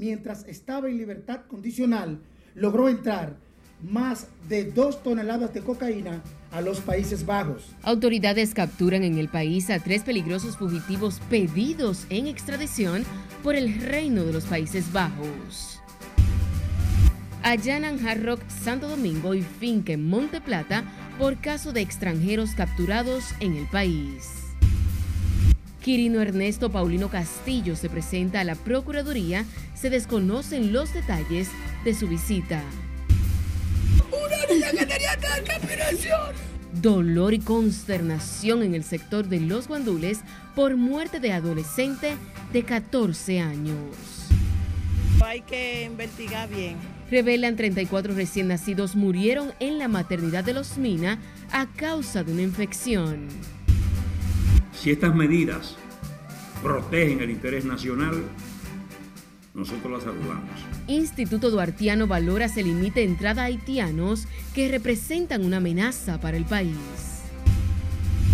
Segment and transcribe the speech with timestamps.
[0.00, 2.20] mientras estaba en libertad condicional,
[2.54, 3.36] logró entrar
[3.82, 7.76] más de dos toneladas de cocaína a los Países Bajos.
[7.82, 13.04] Autoridades capturan en el país a tres peligrosos fugitivos pedidos en extradición
[13.42, 15.80] por el Reino de los Países Bajos.
[17.42, 20.84] Allanan Hard Rock Santo Domingo y Finca en Monte Plata
[21.18, 24.39] por caso de extranjeros capturados en el país.
[25.80, 29.46] Quirino Ernesto Paulino Castillo se presenta a la Procuraduría.
[29.74, 31.48] Se desconocen los detalles
[31.84, 32.62] de su visita.
[34.10, 35.16] Una niña que tenía
[36.80, 40.20] Dolor y consternación en el sector de los guandules
[40.54, 42.14] por muerte de adolescente
[42.52, 43.96] de 14 años.
[45.24, 46.76] Hay que investigar bien.
[47.10, 51.18] Revelan 34 recién nacidos murieron en la maternidad de los Mina
[51.50, 53.26] a causa de una infección.
[54.72, 55.76] Si estas medidas
[56.62, 58.22] protegen el interés nacional,
[59.54, 60.50] nosotros las saludamos.
[60.86, 66.76] Instituto Duartiano valora se limite entrada a haitianos que representan una amenaza para el país.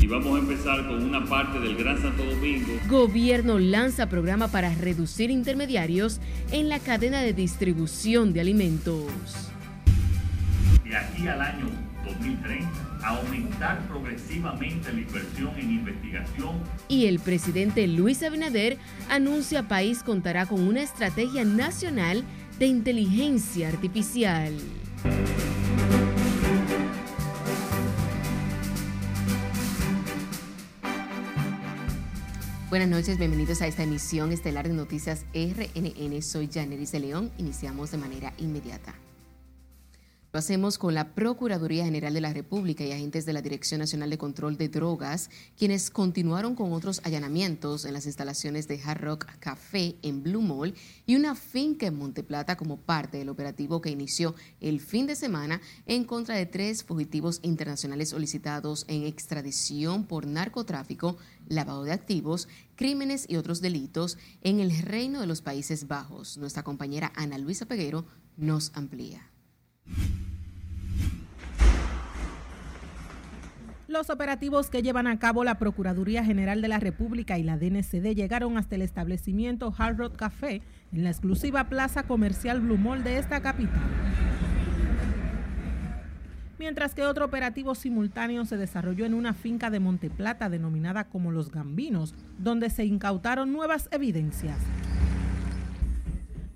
[0.01, 2.73] Y vamos a empezar con una parte del Gran Santo Domingo.
[2.89, 6.21] Gobierno lanza programa para reducir intermediarios
[6.53, 9.07] en la cadena de distribución de alimentos.
[10.85, 11.67] De aquí al año
[12.05, 16.61] 2030 aumentar progresivamente la inversión en investigación.
[16.89, 22.25] Y el presidente Luis Abinader anuncia país contará con una estrategia nacional
[22.59, 24.53] de inteligencia artificial.
[32.69, 36.21] Buenas noches, bienvenidos a esta emisión estelar de Noticias RNN.
[36.21, 37.31] Soy Janeris de León.
[37.39, 39.06] Iniciamos de manera inmediata.
[40.37, 44.19] Lo con la Procuraduría General de la República y agentes de la Dirección Nacional de
[44.19, 49.97] Control de Drogas, quienes continuaron con otros allanamientos en las instalaciones de Hard Rock Café
[50.03, 50.75] en Blue Mall
[51.07, 55.63] y una finca en Monteplata como parte del operativo que inició el fin de semana
[55.87, 61.17] en contra de tres fugitivos internacionales solicitados en extradición por narcotráfico,
[61.49, 66.37] lavado de activos, crímenes y otros delitos en el Reino de los Países Bajos.
[66.37, 68.05] Nuestra compañera Ana Luisa Peguero
[68.37, 69.31] nos amplía.
[73.89, 78.17] Los operativos que llevan a cabo la Procuraduría General de la República y la DNCD
[78.17, 80.61] llegaron hasta el establecimiento Hard Rock Café
[80.93, 83.85] en la exclusiva plaza comercial Blue de esta capital.
[86.59, 91.53] Mientras que otro operativo simultáneo se desarrolló en una finca de Monteplata denominada como Los
[91.53, 94.59] Gambinos, donde se incautaron nuevas evidencias.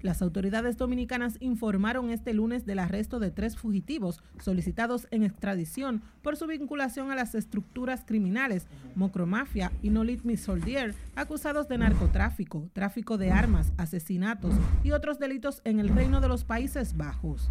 [0.02, 6.36] Las autoridades dominicanas informaron este lunes del arresto de tres fugitivos solicitados en extradición por
[6.36, 13.30] su vinculación a las estructuras criminales Mocromafia y Nolit Soldier, acusados de narcotráfico, tráfico de
[13.30, 17.50] armas, asesinatos y otros delitos en el Reino de los Países Bajos.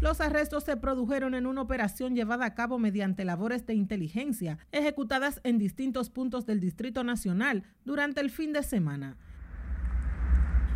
[0.00, 5.40] Los arrestos se produjeron en una operación llevada a cabo mediante labores de inteligencia ejecutadas
[5.44, 9.16] en distintos puntos del Distrito Nacional durante el fin de semana.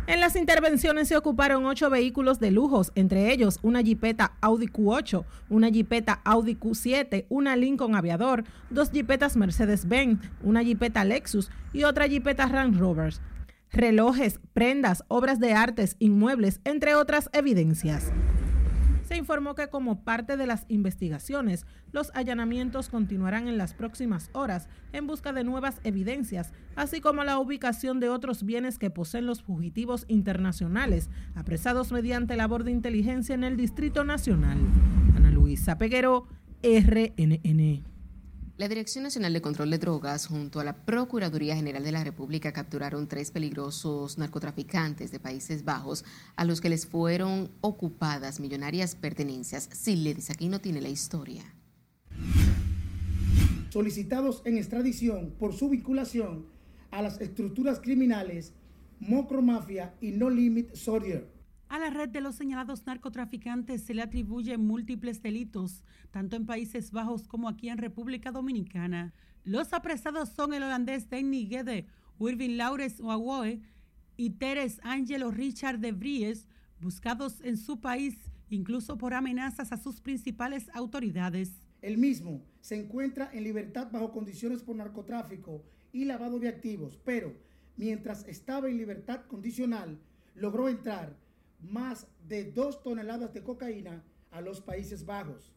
[0.07, 5.25] En las intervenciones se ocuparon ocho vehículos de lujos, entre ellos una Jeepeta Audi Q8,
[5.49, 12.07] una Jeepeta Audi Q7, una Lincoln Aviador, dos Jeepetas Mercedes-Benz, una Jeepeta Lexus y otra
[12.07, 13.21] Jeepeta Range Rovers.
[13.69, 18.13] Relojes, prendas, obras de artes, inmuebles, entre otras evidencias.
[19.07, 24.67] Se informó que como parte de las investigaciones, los allanamientos continuarán en las próximas horas
[24.91, 29.43] en busca de nuevas evidencias, así como la ubicación de otros bienes que poseen los
[29.43, 34.57] fugitivos internacionales, apresados mediante labor de inteligencia en el Distrito Nacional.
[35.15, 36.27] Ana Luisa Peguero,
[36.61, 37.96] RNN.
[38.57, 42.51] La Dirección Nacional de Control de Drogas junto a la Procuraduría General de la República
[42.53, 46.03] capturaron tres peligrosos narcotraficantes de Países Bajos
[46.35, 49.69] a los que les fueron ocupadas millonarias pertenencias.
[49.85, 51.43] dice aquí no tiene la historia.
[53.69, 56.47] Solicitados en extradición por su vinculación
[56.89, 58.53] a las estructuras criminales
[58.99, 61.36] Mocro Mafia y No Limit Soldier
[61.69, 66.91] a la red de los señalados narcotraficantes se le atribuyen múltiples delitos, tanto en Países
[66.91, 69.13] Bajos como aquí en República Dominicana.
[69.43, 71.87] Los apresados son el holandés Danny Gede,
[72.19, 73.61] Irving Laures Wawoe
[74.15, 76.37] y Teres Angelo Richard de
[76.79, 78.15] buscados en su país
[78.49, 81.51] incluso por amenazas a sus principales autoridades.
[81.81, 87.33] El mismo se encuentra en libertad bajo condiciones por narcotráfico y lavado de activos, pero
[87.75, 89.99] mientras estaba en libertad condicional,
[90.35, 91.15] logró entrar
[91.59, 95.53] más de dos toneladas de cocaína a los Países Bajos.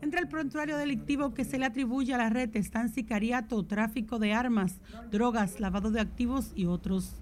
[0.00, 4.32] Entre el prontuario delictivo que se le atribuye a la red están sicariato, tráfico de
[4.32, 7.14] armas, drogas, lavado de activos y otros.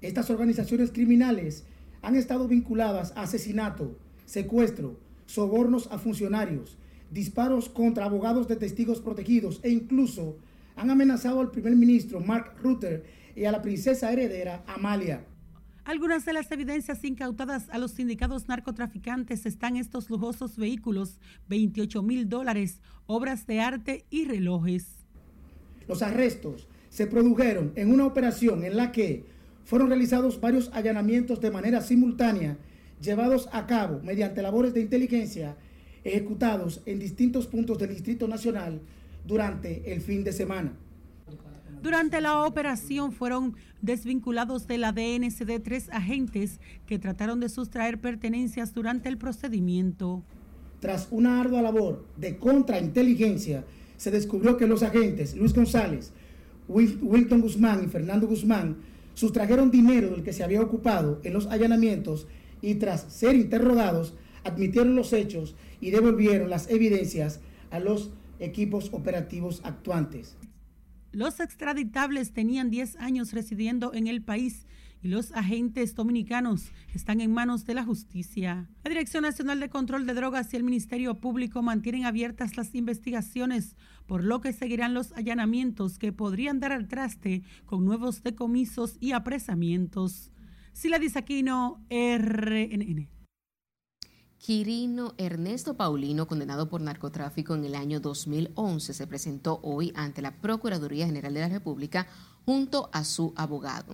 [0.00, 1.64] Estas organizaciones criminales
[2.02, 6.76] han estado vinculadas a asesinato, secuestro, sobornos a funcionarios,
[7.10, 10.36] disparos contra abogados de testigos protegidos e incluso
[10.76, 13.04] han amenazado al primer ministro Mark Rutte
[13.34, 15.24] y a la princesa heredera Amalia.
[15.86, 22.28] Algunas de las evidencias incautadas a los sindicados narcotraficantes están estos lujosos vehículos, 28 mil
[22.28, 25.06] dólares, obras de arte y relojes.
[25.86, 29.26] Los arrestos se produjeron en una operación en la que
[29.64, 32.58] fueron realizados varios allanamientos de manera simultánea,
[33.00, 35.56] llevados a cabo mediante labores de inteligencia
[36.02, 38.80] ejecutados en distintos puntos del Distrito Nacional
[39.24, 40.72] durante el fin de semana.
[41.82, 48.74] Durante la operación fueron desvinculados de la DNCD tres agentes que trataron de sustraer pertenencias
[48.74, 50.22] durante el procedimiento.
[50.80, 53.64] Tras una ardua labor de contrainteligencia,
[53.96, 56.12] se descubrió que los agentes Luis González,
[56.68, 58.76] Wilton Guzmán y Fernando Guzmán
[59.14, 62.26] sustrajeron dinero del que se había ocupado en los allanamientos
[62.60, 64.14] y tras ser interrogados
[64.44, 67.40] admitieron los hechos y devolvieron las evidencias
[67.70, 70.36] a los equipos operativos actuantes.
[71.16, 74.66] Los extraditables tenían 10 años residiendo en el país
[75.02, 78.68] y los agentes dominicanos están en manos de la justicia.
[78.84, 83.76] La Dirección Nacional de Control de Drogas y el Ministerio Público mantienen abiertas las investigaciones,
[84.04, 89.12] por lo que seguirán los allanamientos que podrían dar al traste con nuevos decomisos y
[89.12, 90.32] apresamientos.
[90.74, 93.15] Sila Disaquino, RNN.
[94.46, 100.40] Quirino Ernesto Paulino, condenado por narcotráfico en el año 2011, se presentó hoy ante la
[100.40, 102.06] Procuraduría General de la República
[102.44, 103.92] junto a su abogado.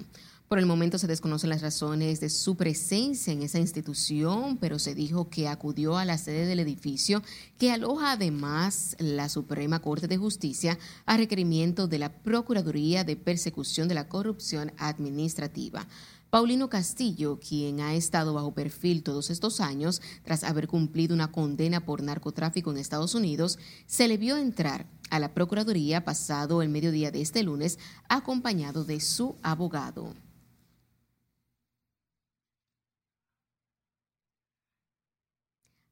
[0.48, 4.94] Por el momento se desconocen las razones de su presencia en esa institución, pero se
[4.94, 7.22] dijo que acudió a la sede del edificio
[7.56, 13.88] que aloja además la Suprema Corte de Justicia a requerimiento de la Procuraduría de Persecución
[13.88, 15.88] de la Corrupción Administrativa.
[16.32, 21.84] Paulino Castillo, quien ha estado bajo perfil todos estos años tras haber cumplido una condena
[21.84, 27.10] por narcotráfico en Estados Unidos, se le vio entrar a la Procuraduría pasado el mediodía
[27.10, 30.14] de este lunes acompañado de su abogado.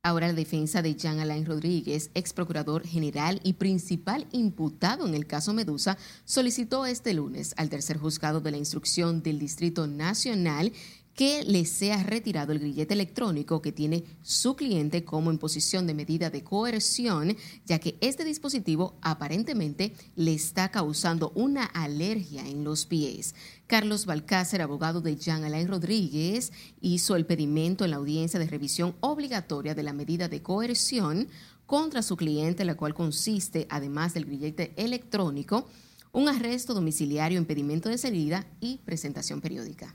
[0.02, 5.26] Ahora la defensa de Jean Alain Rodríguez, ex procurador general y principal imputado en el
[5.26, 10.73] caso Medusa, solicitó este lunes al tercer juzgado de la instrucción del Distrito Nacional
[11.15, 15.95] que le sea retirado el grillete electrónico que tiene su cliente como en posición de
[15.95, 17.37] medida de coerción,
[17.67, 23.35] ya que este dispositivo aparentemente le está causando una alergia en los pies.
[23.67, 28.97] Carlos Balcácer, abogado de Jean Alain Rodríguez, hizo el pedimento en la audiencia de revisión
[29.01, 31.29] obligatoria de la medida de coerción
[31.67, 35.69] contra su cliente, la cual consiste, además del grillete electrónico,
[36.13, 39.95] un arresto domiciliario, impedimento de salida y presentación periódica.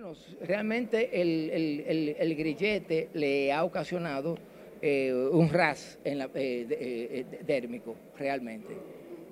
[0.00, 4.38] Bueno, realmente el, grillete le ha ocasionado
[4.80, 8.76] eh, un ras en la, eh, eh, dérmico, realmente.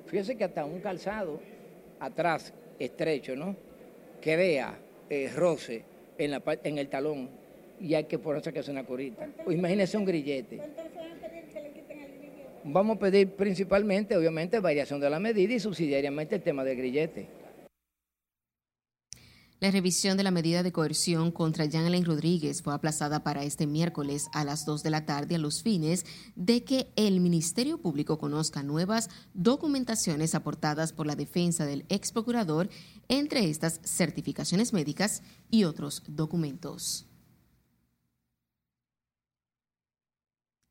[0.07, 1.41] Fíjese que hasta un calzado
[2.01, 3.55] atrás, estrecho, ¿no?
[4.21, 4.77] Que vea
[5.37, 5.85] roce
[6.19, 7.31] en, la, en el talón
[7.81, 9.29] y hay que ponerse que es una curita.
[9.45, 10.59] Pues imagínese un grillete.
[12.65, 17.46] Vamos a pedir principalmente, obviamente, variación de la medida y subsidiariamente el tema del grillete.
[19.59, 24.29] La revisión de la medida de coerción contra Alain Rodríguez fue aplazada para este miércoles
[24.35, 28.63] a las 2 de la tarde a los fines de que el Ministerio Público conozca
[28.63, 32.69] nuevas documentaciones aportadas por la defensa del ex procurador,
[33.09, 37.07] entre estas certificaciones médicas y otros documentos.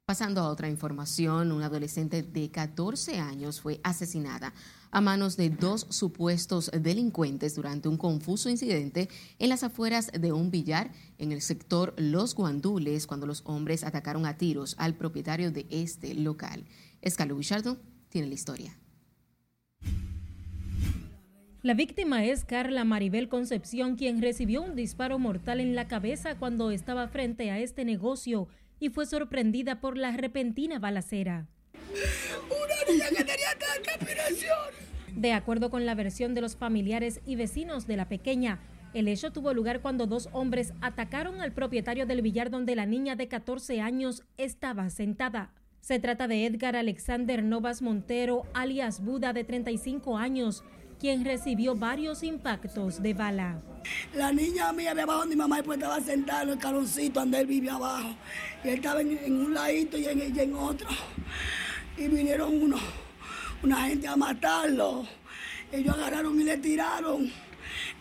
[0.06, 4.54] Pasando a otra información, una adolescente de 14 años fue asesinada
[4.96, 9.10] a manos de dos supuestos delincuentes durante un confuso incidente
[9.40, 14.26] en las afueras de un billar en el sector Los Guandules cuando los hombres atacaron
[14.26, 16.64] a tiros al propietario de este local.
[17.02, 18.80] Escalo Bichardo tiene la historia.
[21.62, 26.72] La víctima es Carla Maribel Concepción, quien recibió un disparo mortal en la cabeza cuando
[26.72, 28.48] estaba frente a este negocio
[28.80, 31.50] y fue sorprendida por la repentina balacera.
[32.48, 33.56] Una niña que tenía
[35.16, 38.60] De acuerdo con la versión de los familiares y vecinos de la pequeña,
[38.94, 43.16] el hecho tuvo lugar cuando dos hombres atacaron al propietario del billar donde la niña
[43.16, 45.54] de 14 años estaba sentada.
[45.80, 50.66] Se trata de Edgar Alexander Novas Montero, alias Buda, de 35 años,
[51.00, 53.62] quien recibió varios impactos de bala.
[54.14, 57.40] La niña mía de abajo de mi mamá pues estaba sentada en el caloncito donde
[57.40, 58.16] él vivía abajo.
[58.66, 60.88] Y él estaba en, un ladito y en otro.
[61.98, 62.82] Y vinieron unos,
[63.64, 65.06] una gente a matarlo.
[65.72, 67.32] Ellos agarraron y le tiraron.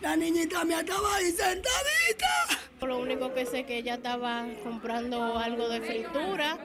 [0.01, 2.65] La niñita mía estaba ahí sentadita.
[2.81, 6.57] Lo único que sé que ella estaba comprando algo de fritura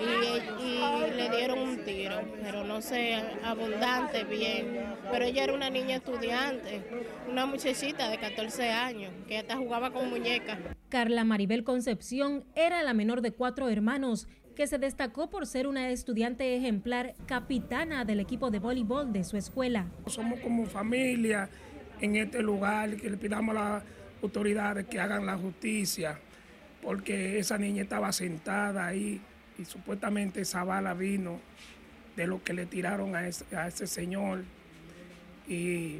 [0.00, 4.96] y, le dieron un tiro, pero no sé, abundante, bien.
[5.10, 6.82] Pero ella era una niña estudiante,
[7.28, 10.58] una muchachita de 14 años, que hasta jugaba con muñecas.
[10.88, 15.90] Carla Maribel Concepción era la menor de cuatro hermanos que se destacó por ser una
[15.90, 19.86] estudiante ejemplar capitana del equipo de voleibol de su escuela.
[20.06, 21.48] Somos como familia
[22.00, 23.82] en este lugar, que le pidamos a las
[24.22, 26.18] autoridades que hagan la justicia,
[26.82, 29.20] porque esa niña estaba sentada ahí
[29.58, 31.40] y supuestamente esa bala vino
[32.16, 34.44] de lo que le tiraron a ese, señor
[35.48, 35.98] y,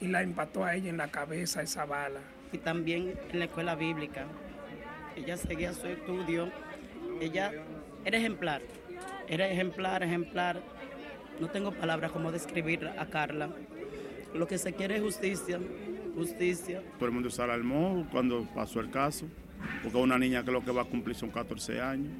[0.00, 2.20] y, la empató a ella en la cabeza esa bala.
[2.52, 4.26] Y también en la escuela bíblica.
[5.16, 6.50] Ella seguía su estudio.
[7.20, 7.52] Ella
[8.06, 8.62] era ejemplar.
[9.26, 10.62] Era ejemplar, ejemplar.
[11.40, 13.50] No tengo palabras como describir a Carla.
[14.32, 15.58] Lo que se quiere es justicia,
[16.14, 16.82] justicia.
[16.98, 19.26] Todo el mundo se alarmó cuando pasó el caso,
[19.82, 22.12] porque una niña que lo que va a cumplir son 14 años.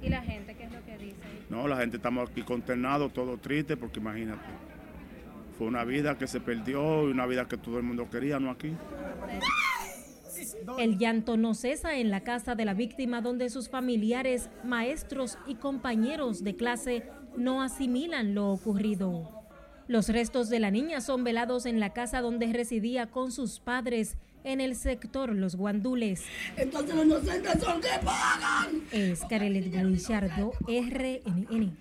[0.00, 1.26] ¿Y la gente qué es lo que dice?
[1.50, 4.46] No, la gente estamos aquí consternados, todo triste, porque imagínate,
[5.58, 8.52] fue una vida que se perdió y una vida que todo el mundo quería, no
[8.52, 8.72] aquí.
[10.78, 15.56] El llanto no cesa en la casa de la víctima donde sus familiares, maestros y
[15.56, 17.04] compañeros de clase
[17.36, 19.38] no asimilan lo ocurrido.
[19.86, 24.16] Los restos de la niña son velados en la casa donde residía con sus padres
[24.44, 26.24] en el sector Los Guandules.
[26.56, 28.82] Entonces los inocentes son que pagan.
[28.92, 31.76] Es Carelet Guillardo, RNN.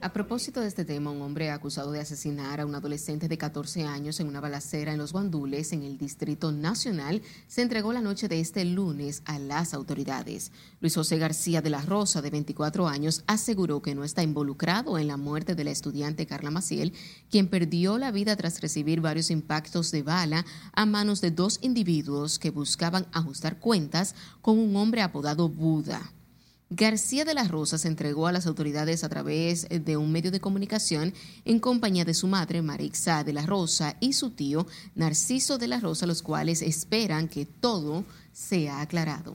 [0.00, 3.82] A propósito de este tema, un hombre acusado de asesinar a un adolescente de 14
[3.82, 8.28] años en una balacera en los Guandules, en el Distrito Nacional, se entregó la noche
[8.28, 10.52] de este lunes a las autoridades.
[10.80, 15.08] Luis José García de la Rosa, de 24 años, aseguró que no está involucrado en
[15.08, 16.92] la muerte de la estudiante Carla Maciel,
[17.28, 22.38] quien perdió la vida tras recibir varios impactos de bala a manos de dos individuos
[22.38, 26.12] que buscaban ajustar cuentas con un hombre apodado Buda.
[26.70, 30.40] García de las Rosas se entregó a las autoridades a través de un medio de
[30.40, 31.14] comunicación
[31.46, 35.80] en compañía de su madre Marixa de la Rosa y su tío Narciso de la
[35.80, 39.34] Rosa, los cuales esperan que todo sea aclarado.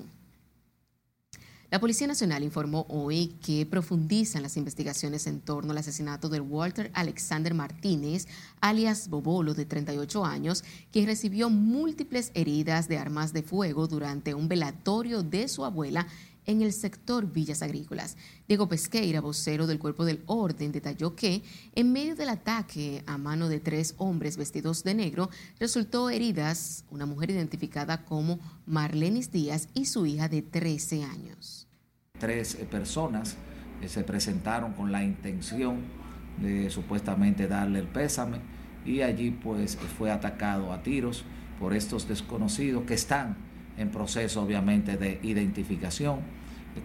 [1.71, 6.91] La Policía Nacional informó hoy que profundizan las investigaciones en torno al asesinato de Walter
[6.93, 8.27] Alexander Martínez,
[8.61, 14.47] alias Bobolo, de 38 años, quien recibió múltiples heridas de armas de fuego durante un
[14.47, 16.05] velatorio de su abuela
[16.45, 18.17] en el sector Villas Agrícolas.
[18.47, 21.43] Diego Pesqueira, vocero del Cuerpo del Orden, detalló que
[21.75, 27.05] en medio del ataque a mano de tres hombres vestidos de negro, resultó heridas una
[27.05, 31.67] mujer identificada como Marlenis Díaz y su hija de 13 años.
[32.19, 33.37] Tres eh, personas
[33.81, 35.81] eh, se presentaron con la intención
[36.41, 38.39] de supuestamente darle el pésame
[38.85, 41.23] y allí pues fue atacado a tiros
[41.59, 43.37] por estos desconocidos que están
[43.77, 46.19] en proceso obviamente de identificación.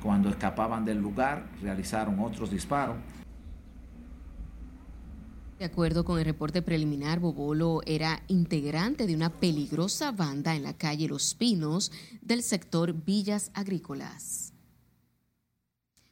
[0.03, 2.97] Cuando escapaban del lugar realizaron otros disparos.
[5.59, 10.75] De acuerdo con el reporte preliminar, Bobolo era integrante de una peligrosa banda en la
[10.75, 11.91] calle Los Pinos
[12.23, 14.53] del sector Villas Agrícolas.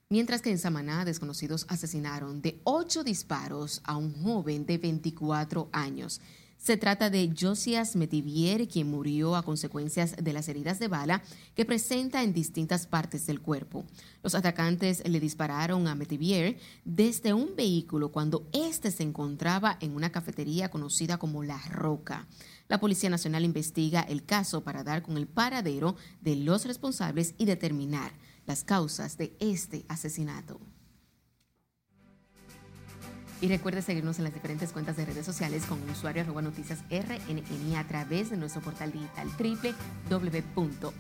[0.08, 6.20] Mientras que en Samaná, desconocidos asesinaron de ocho disparos a un joven de 24 años.
[6.66, 11.22] Se trata de Josias Metivier, quien murió a consecuencias de las heridas de bala
[11.54, 13.84] que presenta en distintas partes del cuerpo.
[14.24, 20.10] Los atacantes le dispararon a Metivier desde un vehículo cuando éste se encontraba en una
[20.10, 22.26] cafetería conocida como La Roca.
[22.66, 27.44] La Policía Nacional investiga el caso para dar con el paradero de los responsables y
[27.44, 28.10] determinar
[28.44, 30.58] las causas de este asesinato.
[33.40, 37.76] Y recuerde seguirnos en las diferentes cuentas de redes sociales con usuario arroba noticias RNN
[37.76, 39.28] a través de nuestro portal digital
[40.08, 40.98] www.rnn.com.do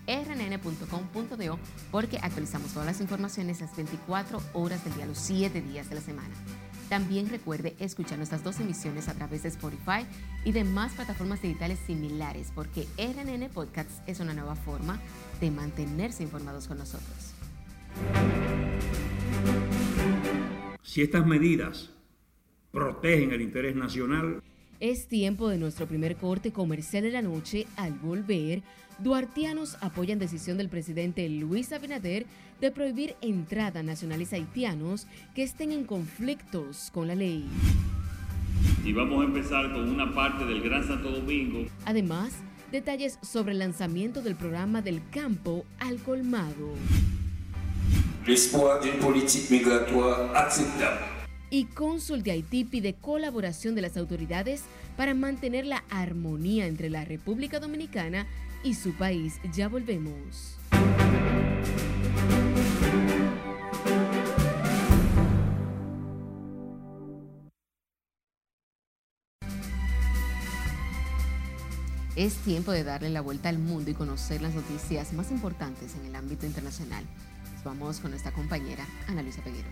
[1.90, 6.02] porque actualizamos todas las informaciones las 24 horas del día, los 7 días de la
[6.02, 6.34] semana.
[6.90, 10.06] También recuerde escuchar nuestras dos emisiones a través de Spotify
[10.44, 15.00] y demás plataformas digitales similares porque RNN Podcasts es una nueva forma
[15.40, 17.32] de mantenerse informados con nosotros.
[20.82, 21.95] Si estas medidas
[22.76, 24.42] protegen el interés nacional.
[24.80, 27.66] Es tiempo de nuestro primer corte comercial de la noche.
[27.78, 28.62] Al volver,
[28.98, 32.26] duartianos apoyan decisión del presidente Luis Abinader
[32.60, 37.46] de prohibir entrada a nacionales haitianos que estén en conflictos con la ley.
[38.84, 41.64] Y vamos a empezar con una parte del Gran Santo Domingo.
[41.86, 42.34] Además,
[42.70, 46.74] detalles sobre el lanzamiento del programa del campo al colmado.
[48.26, 51.15] L'espoir d'une politique migratoire acceptable
[51.50, 54.62] y cónsul de Haití pide colaboración de las autoridades
[54.96, 58.26] para mantener la armonía entre la República Dominicana
[58.62, 59.40] y su país.
[59.54, 60.56] Ya volvemos.
[72.16, 76.06] Es tiempo de darle la vuelta al mundo y conocer las noticias más importantes en
[76.06, 77.04] el ámbito internacional.
[77.62, 79.68] vamos con nuestra compañera Ana Luisa Peguero.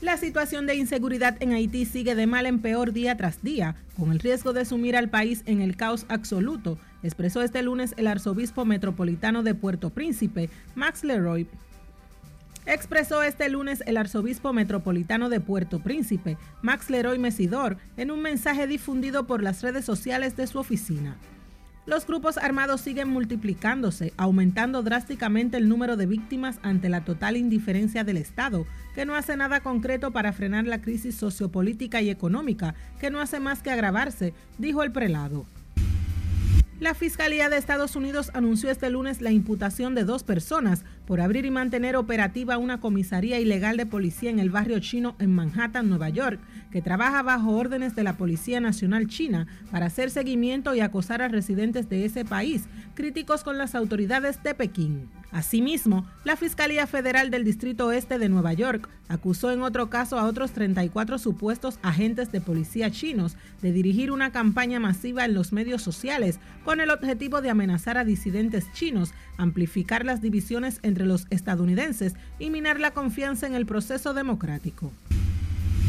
[0.00, 4.12] La situación de inseguridad en Haití sigue de mal en peor día tras día, con
[4.12, 8.64] el riesgo de sumir al país en el caos absoluto, expresó este lunes el arzobispo
[8.64, 11.46] metropolitano de Puerto Príncipe, Max Leroy.
[12.64, 18.66] Expresó este lunes el arzobispo metropolitano de Puerto Príncipe, Max Leroy Mesidor, en un mensaje
[18.66, 21.18] difundido por las redes sociales de su oficina.
[21.86, 28.04] Los grupos armados siguen multiplicándose, aumentando drásticamente el número de víctimas ante la total indiferencia
[28.04, 33.10] del Estado, que no hace nada concreto para frenar la crisis sociopolítica y económica, que
[33.10, 35.46] no hace más que agravarse, dijo el prelado.
[36.80, 41.44] La Fiscalía de Estados Unidos anunció este lunes la imputación de dos personas por abrir
[41.44, 46.08] y mantener operativa una comisaría ilegal de policía en el barrio chino en Manhattan, Nueva
[46.08, 46.40] York,
[46.72, 51.28] que trabaja bajo órdenes de la Policía Nacional China para hacer seguimiento y acosar a
[51.28, 55.19] residentes de ese país, críticos con las autoridades de Pekín.
[55.32, 60.24] Asimismo, la Fiscalía Federal del Distrito Oeste de Nueva York acusó en otro caso a
[60.24, 65.82] otros 34 supuestos agentes de policía chinos de dirigir una campaña masiva en los medios
[65.82, 72.14] sociales con el objetivo de amenazar a disidentes chinos, amplificar las divisiones entre los estadounidenses
[72.40, 74.92] y minar la confianza en el proceso democrático.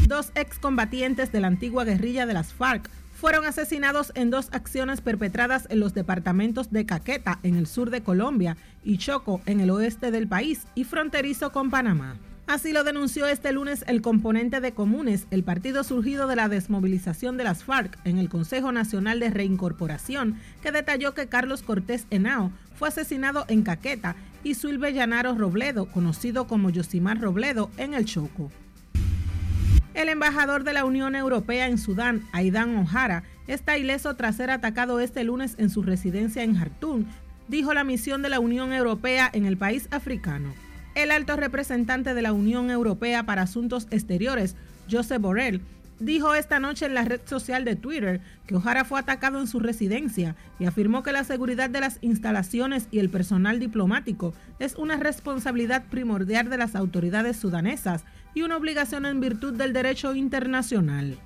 [0.07, 2.89] Dos excombatientes de la antigua guerrilla de las FARC
[3.21, 8.01] fueron asesinados en dos acciones perpetradas en los departamentos de Caqueta, en el sur de
[8.01, 12.17] Colombia, y Choco, en el oeste del país, y fronterizo con Panamá.
[12.47, 17.37] Así lo denunció este lunes el componente de Comunes, el partido surgido de la desmovilización
[17.37, 22.51] de las FARC en el Consejo Nacional de Reincorporación, que detalló que Carlos Cortés Henao
[22.73, 28.49] fue asesinado en Caqueta y Suilve Llanaro Robledo, conocido como Yosimar Robledo, en el Choco.
[29.93, 35.01] El embajador de la Unión Europea en Sudán, Aidan O'Hara, está ileso tras ser atacado
[35.01, 37.05] este lunes en su residencia en Jartum,
[37.49, 40.53] dijo la misión de la Unión Europea en el país africano.
[40.95, 44.55] El alto representante de la Unión Europea para Asuntos Exteriores,
[44.89, 45.61] Josep Borrell,
[45.99, 49.59] dijo esta noche en la red social de Twitter que O'Hara fue atacado en su
[49.59, 54.95] residencia y afirmó que la seguridad de las instalaciones y el personal diplomático es una
[54.95, 61.17] responsabilidad primordial de las autoridades sudanesas y una obligación en virtud del derecho internacional.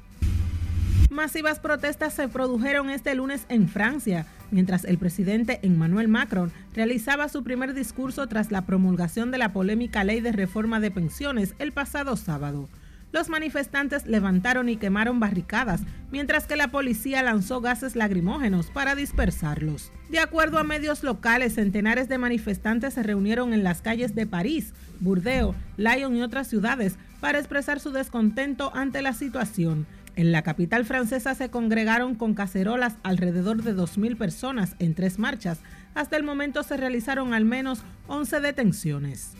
[1.09, 7.43] Masivas protestas se produjeron este lunes en Francia, mientras el presidente Emmanuel Macron realizaba su
[7.43, 12.17] primer discurso tras la promulgación de la polémica ley de reforma de pensiones el pasado
[12.17, 12.67] sábado.
[13.15, 15.80] Los manifestantes levantaron y quemaron barricadas,
[16.12, 19.93] mientras que la policía lanzó gases lacrimógenos para dispersarlos.
[20.10, 24.73] De acuerdo a medios locales, centenares de manifestantes se reunieron en las calles de París,
[24.99, 29.88] Burdeos, Lyon y otras ciudades para expresar su descontento ante la situación.
[30.17, 35.60] En la capital francesa se congregaron con cacerolas alrededor de 2.000 personas en tres marchas.
[35.93, 39.38] Hasta el momento se realizaron al menos 11 detenciones.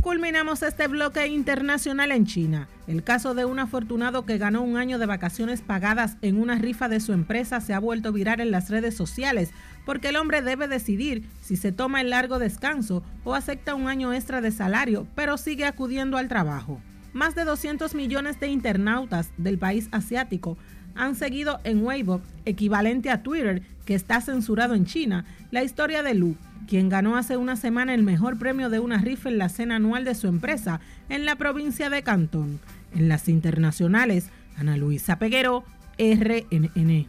[0.00, 2.68] Culminamos este bloque internacional en China.
[2.86, 6.88] El caso de un afortunado que ganó un año de vacaciones pagadas en una rifa
[6.88, 9.50] de su empresa se ha vuelto viral en las redes sociales
[9.84, 14.12] porque el hombre debe decidir si se toma el largo descanso o acepta un año
[14.12, 16.80] extra de salario, pero sigue acudiendo al trabajo.
[17.12, 20.56] Más de 200 millones de internautas del país asiático
[20.94, 26.14] han seguido en Weibo, equivalente a Twitter, que está censurado en China, la historia de
[26.14, 29.76] Lu, quien ganó hace una semana el mejor premio de una rifa en la cena
[29.76, 32.60] anual de su empresa en la provincia de Cantón.
[32.94, 35.64] En las internacionales, Ana Luisa Peguero,
[35.98, 37.06] RNN.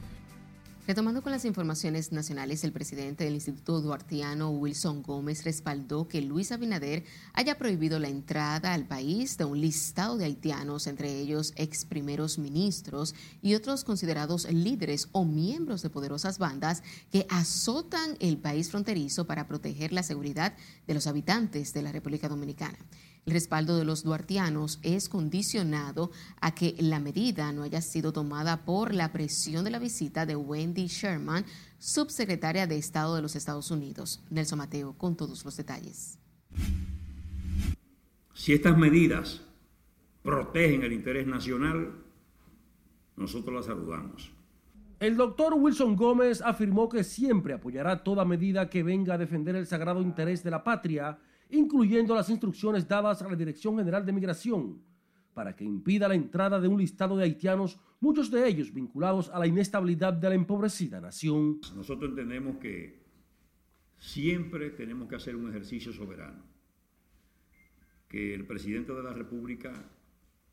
[0.85, 6.51] Retomando con las informaciones nacionales, el presidente del Instituto Duartiano, Wilson Gómez, respaldó que Luis
[6.51, 11.85] Abinader haya prohibido la entrada al país de un listado de haitianos, entre ellos ex
[11.85, 18.69] primeros ministros y otros considerados líderes o miembros de poderosas bandas que azotan el país
[18.69, 20.53] fronterizo para proteger la seguridad
[20.85, 22.77] de los habitantes de la República Dominicana.
[23.25, 28.65] El respaldo de los duartianos es condicionado a que la medida no haya sido tomada
[28.65, 31.45] por la presión de la visita de Wendy Sherman,
[31.77, 34.21] subsecretaria de Estado de los Estados Unidos.
[34.29, 36.19] Nelson Mateo con todos los detalles.
[38.33, 39.41] Si estas medidas
[40.21, 41.93] protegen el interés nacional,
[43.15, 44.31] nosotros las saludamos.
[44.99, 49.65] El doctor Wilson Gómez afirmó que siempre apoyará toda medida que venga a defender el
[49.65, 51.19] sagrado interés de la patria
[51.53, 54.81] incluyendo las instrucciones dadas a la Dirección General de Migración.
[55.33, 59.39] para que impida la entrada de un listado de haitianos, muchos de ellos vinculados a
[59.39, 61.59] la inestabilidad de la empobrecida nación.
[61.75, 63.01] Nosotros entendemos que
[63.97, 66.43] siempre tenemos que hacer un ejercicio soberano,
[68.07, 69.73] que el presidente de la República,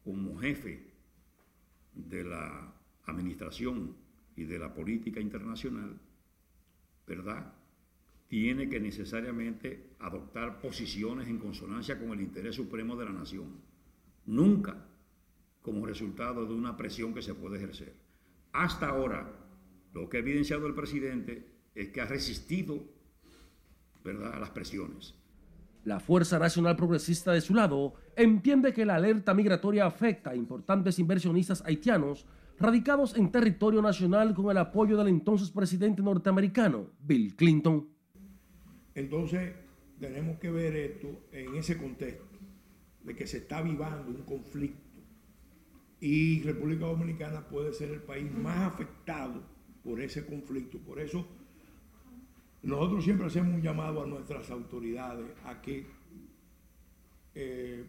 [0.02, 0.94] como jefe
[1.94, 2.72] de la
[3.04, 3.96] administración
[4.36, 6.00] y de la política internacional,
[7.06, 7.52] ¿verdad?
[8.30, 13.68] Tiene que necesariamente adoptar posiciones en consonancia con el interés supremo de la nación
[14.30, 14.86] nunca
[15.62, 17.94] como resultado de una presión que se puede ejercer.
[18.52, 19.30] Hasta ahora,
[19.92, 22.82] lo que ha evidenciado el presidente es que ha resistido
[24.02, 24.34] ¿verdad?
[24.34, 25.14] a las presiones.
[25.84, 30.98] La Fuerza Nacional Progresista de su lado entiende que la alerta migratoria afecta a importantes
[30.98, 32.26] inversionistas haitianos
[32.58, 37.88] radicados en territorio nacional con el apoyo del entonces presidente norteamericano, Bill Clinton.
[38.94, 39.52] Entonces,
[39.98, 42.38] tenemos que ver esto en ese contexto
[43.04, 44.90] de que se está avivando un conflicto
[46.00, 49.42] y República Dominicana puede ser el país más afectado
[49.84, 50.78] por ese conflicto.
[50.78, 51.26] Por eso
[52.62, 55.86] nosotros siempre hacemos un llamado a nuestras autoridades a que
[57.34, 57.84] eh,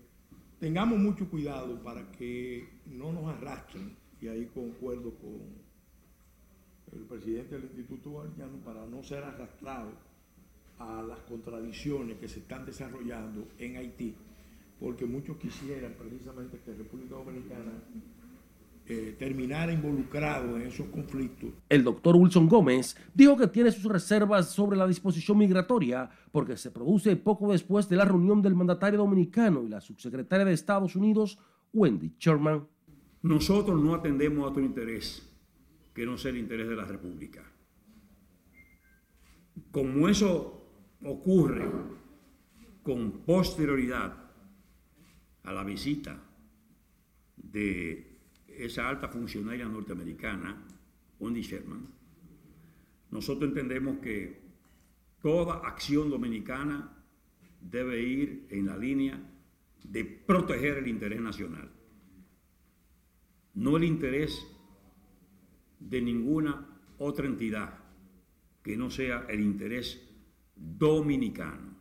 [0.60, 5.40] tengamos mucho cuidado para que no nos arrastren, y ahí concuerdo con
[6.94, 9.94] el presidente del Instituto Guardiano, para no ser arrastrados
[10.82, 14.16] a las contradicciones que se están desarrollando en Haití
[14.82, 17.72] porque muchos quisieran precisamente que República Dominicana
[18.88, 21.52] eh, terminara involucrado en esos conflictos.
[21.70, 26.72] El doctor Wilson Gómez dijo que tiene sus reservas sobre la disposición migratoria porque se
[26.72, 31.38] produce poco después de la reunión del mandatario dominicano y la subsecretaria de Estados Unidos,
[31.72, 32.68] Wendy Sherman.
[33.22, 35.32] Nosotros no atendemos a otro interés
[35.94, 37.44] que no sea el interés de la República.
[39.72, 40.61] Como eso
[41.04, 41.66] ocurre
[42.84, 44.32] con posterioridad
[45.44, 46.20] a la visita
[47.36, 50.66] de esa alta funcionaria norteamericana,
[51.20, 51.88] Wendy Sherman,
[53.12, 54.40] nosotros entendemos que
[55.22, 56.98] toda acción dominicana
[57.60, 59.20] debe ir en la línea
[59.84, 61.70] de proteger el interés nacional,
[63.56, 64.48] no el interés
[65.80, 67.80] de ninguna otra entidad
[68.64, 70.11] que no sea el interés
[70.62, 71.72] dominicano.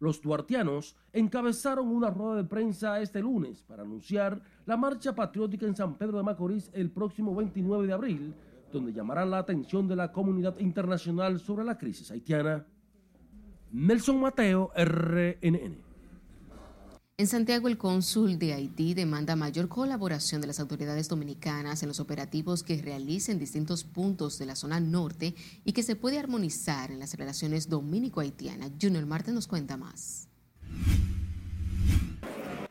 [0.00, 5.76] Los duartianos encabezaron una rueda de prensa este lunes para anunciar la marcha patriótica en
[5.76, 8.34] San Pedro de Macorís el próximo 29 de abril,
[8.72, 12.66] donde llamarán la atención de la comunidad internacional sobre la crisis haitiana.
[13.72, 15.83] Nelson Mateo, RNN.
[17.16, 22.00] En Santiago, el cónsul de Haití demanda mayor colaboración de las autoridades dominicanas en los
[22.00, 26.98] operativos que realicen distintos puntos de la zona norte y que se puede armonizar en
[26.98, 28.72] las relaciones dominico-haitianas.
[28.82, 30.28] Junior Marte nos cuenta más.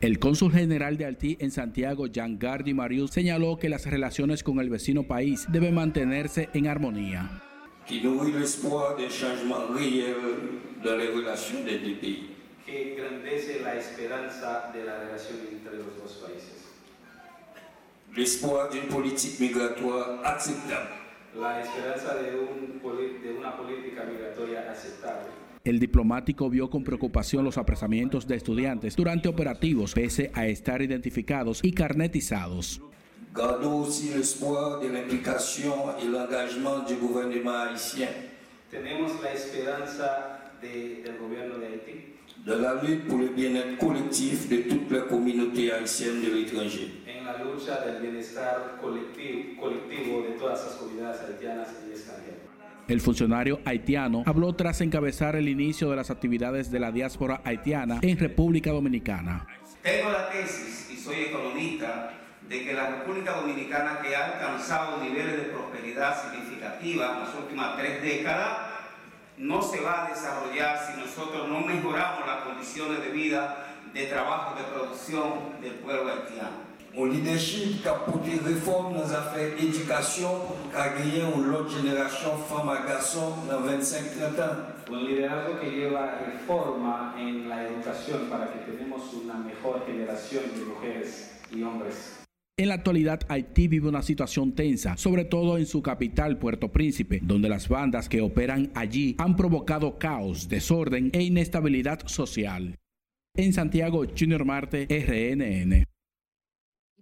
[0.02, 4.60] El cónsul general de Haití en Santiago, Jean Gardi Marius, señaló que las relaciones con
[4.60, 7.42] el vecino país deben mantenerse en armonía.
[12.66, 16.64] Que engrandece la esperanza de la relación entre los dos países.
[18.16, 20.90] L'espoir d'une politique migratoire acceptable.
[21.36, 22.80] La esperanza de, un,
[23.24, 25.32] de una política migratoria aceptable.
[25.64, 31.60] El diplomático vio con preocupación los apresamientos de estudiantes durante operativos, pese a estar identificados
[31.64, 32.82] y carnetizados.
[33.34, 38.10] Gardons aussi l'espoir de l'implication et l'engagement du gouvernement haïtien.
[38.70, 42.13] Tenemos la esperanza de, del gobierno de Haití
[42.46, 46.92] de la lutte pour le bien-être collectif de toutes les communautés haïtiennes de l'étranger.
[47.08, 52.38] En la lucha del bienestar colectivo, colectivo de todas las comunidades haitianas en el extranjero.
[52.90, 58.00] El funcionario haitiano habló tras encabezar el inicio de las actividades de la diáspora haitiana
[58.02, 59.48] en República Dominicana.
[59.82, 62.12] Tengo la tesis, y soy economista,
[62.50, 67.78] de que la República Dominicana, que ha alcanzado niveles de prosperidad significativa en las últimas
[67.78, 68.73] tres décadas,
[69.44, 74.56] no se va a desarrollar si nosotros no mejoramos las condiciones de vida, de trabajo,
[74.56, 76.74] de producción del pueblo haitiano.
[76.96, 80.30] Un leadership qui a porté réforme dans affaires d'éducation
[80.72, 84.92] qui a gagné une autre génération femmes et garçons dans 25-30 ans.
[84.92, 90.66] Un liderazgo que lleva reforma en la educación para que tenemos una mejor generación de
[90.66, 92.23] mujeres y hombres.
[92.56, 97.20] En la actualidad, Haití vive una situación tensa, sobre todo en su capital, Puerto Príncipe,
[97.24, 102.78] donde las bandas que operan allí han provocado caos, desorden e inestabilidad social.
[103.36, 105.88] En Santiago, Junior Marte, RNN.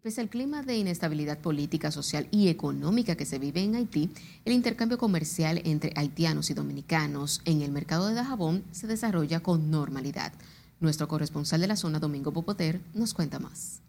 [0.01, 4.09] Pese al clima de inestabilidad política, social y económica que se vive en Haití,
[4.45, 9.69] el intercambio comercial entre haitianos y dominicanos en el mercado de Dajabón se desarrolla con
[9.69, 10.31] normalidad.
[10.79, 13.81] Nuestro corresponsal de la zona, Domingo Popoter, nos cuenta más.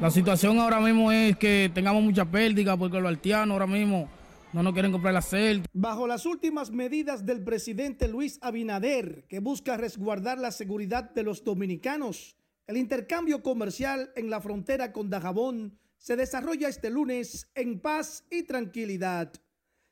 [0.00, 4.08] La situación ahora mismo es que tengamos mucha pérdida porque los haitianos ahora mismo
[4.52, 5.62] no nos quieren comprar la CEL.
[5.72, 11.44] Bajo las últimas medidas del presidente Luis Abinader, que busca resguardar la seguridad de los
[11.44, 12.36] dominicanos,
[12.66, 18.44] el intercambio comercial en la frontera con Dajabón se desarrolla este lunes en paz y
[18.44, 19.32] tranquilidad.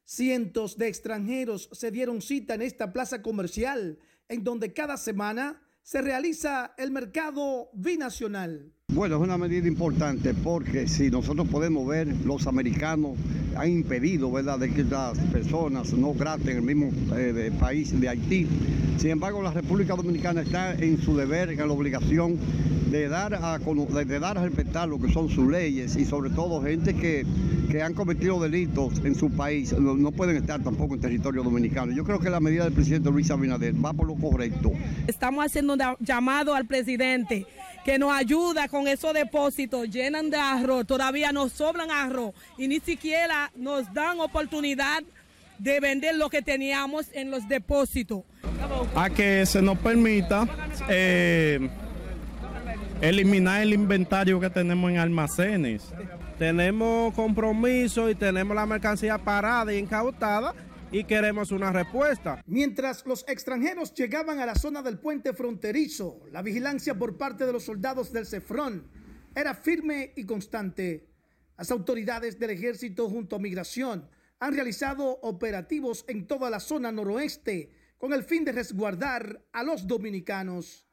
[0.05, 6.01] Cientos de extranjeros se dieron cita en esta plaza comercial, en donde cada semana se
[6.01, 8.76] realiza el mercado binacional.
[8.97, 13.13] Bueno, es una medida importante porque si nosotros podemos ver, los americanos
[13.55, 18.47] han impedido, ¿verdad?, de que las personas no graten el mismo eh, país de Haití.
[18.97, 22.39] Sin embargo, la República Dominicana está en su deber, en la obligación
[22.91, 26.63] de dar a, de dar a respetar lo que son sus leyes y sobre todo
[26.63, 27.27] gente que,
[27.71, 31.93] que han cometido delitos en su país no, no, pueden estar tampoco en territorio dominicano.
[31.93, 34.73] Yo creo que la medida del presidente Luis Abinader va por lo correcto.
[35.07, 37.47] Estamos haciendo un llamado al presidente
[37.87, 42.81] que nos ayuda con esos depósitos, llenan de arroz, todavía nos sobran arroz y ni
[42.81, 45.05] siquiera nos dan oportunidad
[45.61, 48.25] de vender lo que teníamos en los depósitos.
[48.97, 50.49] A que se nos permita
[50.89, 51.71] eh,
[53.01, 55.95] eliminar el inventario que tenemos en almacenes.
[56.41, 60.57] Tenemos compromiso y tenemos la mercancía parada y incautada
[60.91, 62.43] y queremos una respuesta.
[62.47, 67.53] Mientras los extranjeros llegaban a la zona del puente fronterizo, la vigilancia por parte de
[67.53, 68.89] los soldados del CEFRON
[69.35, 71.09] era firme y constante.
[71.59, 77.71] Las autoridades del ejército junto a migración han realizado operativos en toda la zona noroeste
[77.99, 80.87] con el fin de resguardar a los dominicanos.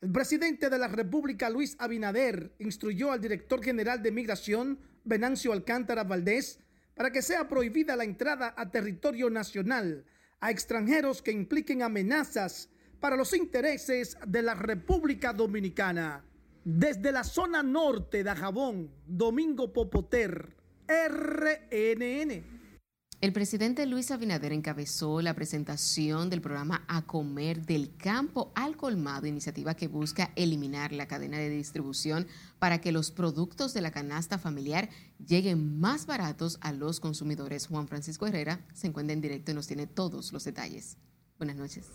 [0.00, 6.04] El presidente de la República, Luis Abinader, instruyó al director general de Migración, Venancio Alcántara
[6.04, 6.60] Valdés,
[6.98, 10.04] para que sea prohibida la entrada a territorio nacional
[10.40, 16.24] a extranjeros que impliquen amenazas para los intereses de la República Dominicana.
[16.64, 20.56] Desde la zona norte de Jabón, Domingo Popoter,
[20.88, 22.57] RNN.
[23.20, 29.26] El presidente Luis Abinader encabezó la presentación del programa A Comer del Campo al Colmado,
[29.26, 32.28] iniciativa que busca eliminar la cadena de distribución
[32.60, 37.66] para que los productos de la canasta familiar lleguen más baratos a los consumidores.
[37.66, 40.96] Juan Francisco Herrera se encuentra en directo y nos tiene todos los detalles.
[41.38, 41.86] Buenas noches.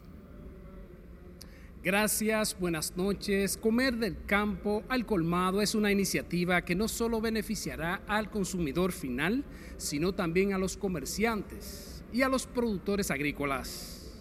[1.83, 3.57] Gracias, buenas noches.
[3.57, 9.43] Comer del campo al colmado es una iniciativa que no solo beneficiará al consumidor final,
[9.75, 14.17] sino también a los comerciantes y a los productores agrícolas.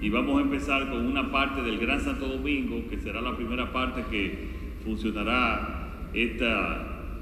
[0.00, 3.72] Y vamos a empezar con una parte del Gran Santo Domingo, que será la primera
[3.72, 4.48] parte que
[4.84, 7.12] funcionará esta,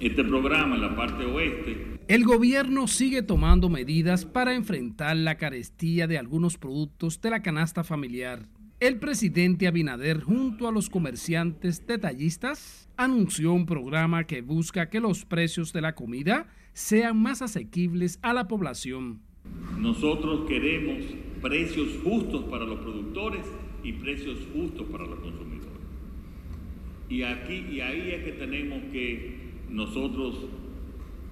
[0.00, 6.06] este programa en la parte oeste el gobierno sigue tomando medidas para enfrentar la carestía
[6.06, 8.46] de algunos productos de la canasta familiar.
[8.78, 15.24] El presidente Abinader, junto a los comerciantes detallistas, anunció un programa que busca que los
[15.24, 19.20] precios de la comida sean más asequibles a la población.
[19.76, 21.02] Nosotros queremos
[21.42, 23.44] precios justos para los productores
[23.82, 25.72] y precios justos para los consumidores.
[27.08, 29.38] Y aquí y ahí es que tenemos que
[29.70, 30.46] nosotros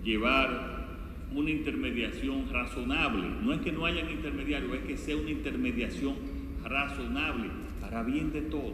[0.04, 0.84] llevar
[1.34, 3.26] una intermediación razonable.
[3.42, 6.14] No es que no hayan intermediarios, es que sea una intermediación
[6.62, 8.72] razonable para bien de todos.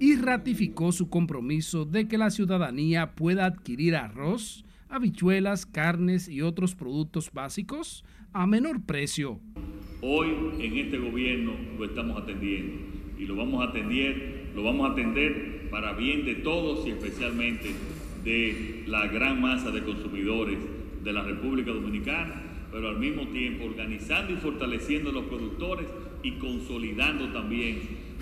[0.00, 6.74] Y ratificó su compromiso de que la ciudadanía pueda adquirir arroz, habichuelas, carnes y otros
[6.74, 9.40] productos básicos a menor precio.
[10.00, 10.28] Hoy
[10.60, 12.74] en este gobierno lo estamos atendiendo
[13.18, 17.70] y lo vamos a atender, lo vamos a atender para bien de todos y especialmente
[18.24, 20.58] de la gran masa de consumidores
[21.02, 25.86] de la República Dominicana, pero al mismo tiempo organizando y fortaleciendo a los productores
[26.22, 27.80] y consolidando también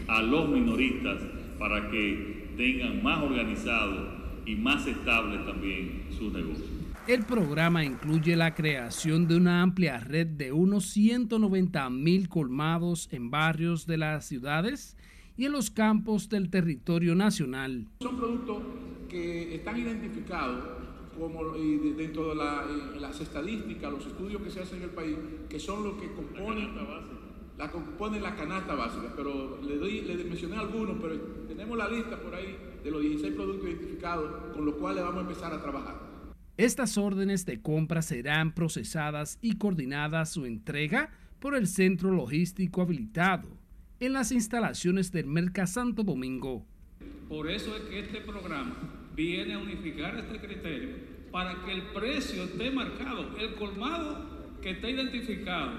[0.09, 1.19] a los minoristas
[1.59, 6.69] para que tengan más organizado y más estable también sus negocios.
[7.07, 13.31] El programa incluye la creación de una amplia red de unos 190 mil colmados en
[13.31, 14.97] barrios de las ciudades
[15.37, 17.89] y en los campos del territorio nacional.
[18.01, 18.63] Son productos
[19.13, 20.65] que están identificados
[21.17, 22.35] como dentro de
[23.01, 25.17] las estadísticas, los estudios que se hacen en el país,
[25.49, 26.71] que son los que componen
[27.59, 29.13] la, componen la canasta básica.
[29.15, 33.35] Pero le, doy, le mencioné algunos, pero tenemos la lista por ahí de los 16
[33.35, 36.01] productos identificados con los cuales vamos a empezar a trabajar.
[36.57, 43.49] Estas órdenes de compra serán procesadas y coordinadas su entrega por el centro logístico habilitado
[44.01, 46.65] en las instalaciones del Merca Santo Domingo.
[47.29, 50.91] Por eso es que este programa viene a unificar este criterio
[51.31, 53.37] para que el precio esté marcado.
[53.39, 54.27] El colmado
[54.61, 55.73] que está identificado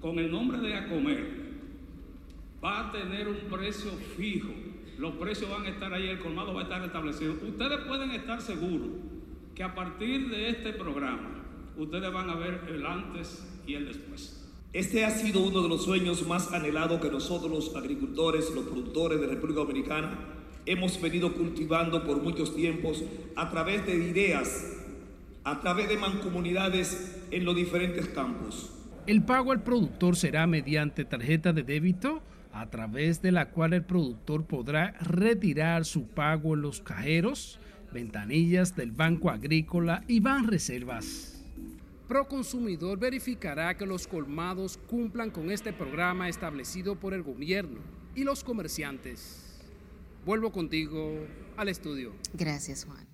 [0.00, 1.46] con el nombre de a comer
[2.62, 4.52] va a tener un precio fijo
[4.98, 7.34] los precios van a estar ahí, el colmado va a estar establecido.
[7.46, 8.88] Ustedes pueden estar seguros
[9.54, 11.44] que a partir de este programa,
[11.76, 14.42] ustedes van a ver el antes y el después.
[14.72, 19.20] Este ha sido uno de los sueños más anhelados que nosotros los agricultores, los productores
[19.20, 20.35] de República Dominicana
[20.66, 23.04] hemos venido cultivando por muchos tiempos
[23.36, 24.76] a través de ideas,
[25.44, 28.72] a través de mancomunidades en los diferentes campos.
[29.06, 32.20] El pago al productor será mediante tarjeta de débito,
[32.52, 37.60] a través de la cual el productor podrá retirar su pago en los cajeros,
[37.92, 41.44] ventanillas del Banco Agrícola y Reservas.
[42.08, 47.80] Proconsumidor verificará que los colmados cumplan con este programa establecido por el gobierno
[48.14, 49.45] y los comerciantes.
[50.26, 51.24] Vuelvo contigo
[51.56, 52.12] al estudio.
[52.34, 53.06] Gracias, Juan.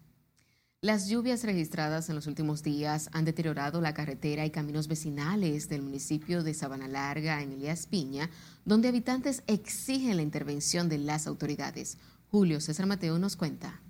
[0.80, 5.82] Las lluvias registradas en los últimos días han deteriorado la carretera y caminos vecinales del
[5.82, 8.30] municipio de Sabana Larga, en Elías Piña,
[8.64, 11.98] donde habitantes exigen la intervención de las autoridades.
[12.30, 13.82] Julio César Mateo nos cuenta.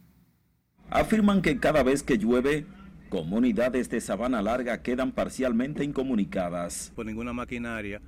[0.91, 2.67] Afirman que cada vez que llueve,
[3.09, 6.91] Comunidades de Sabana Larga quedan parcialmente incomunicadas.
[6.97, 8.01] Por ninguna maquinaria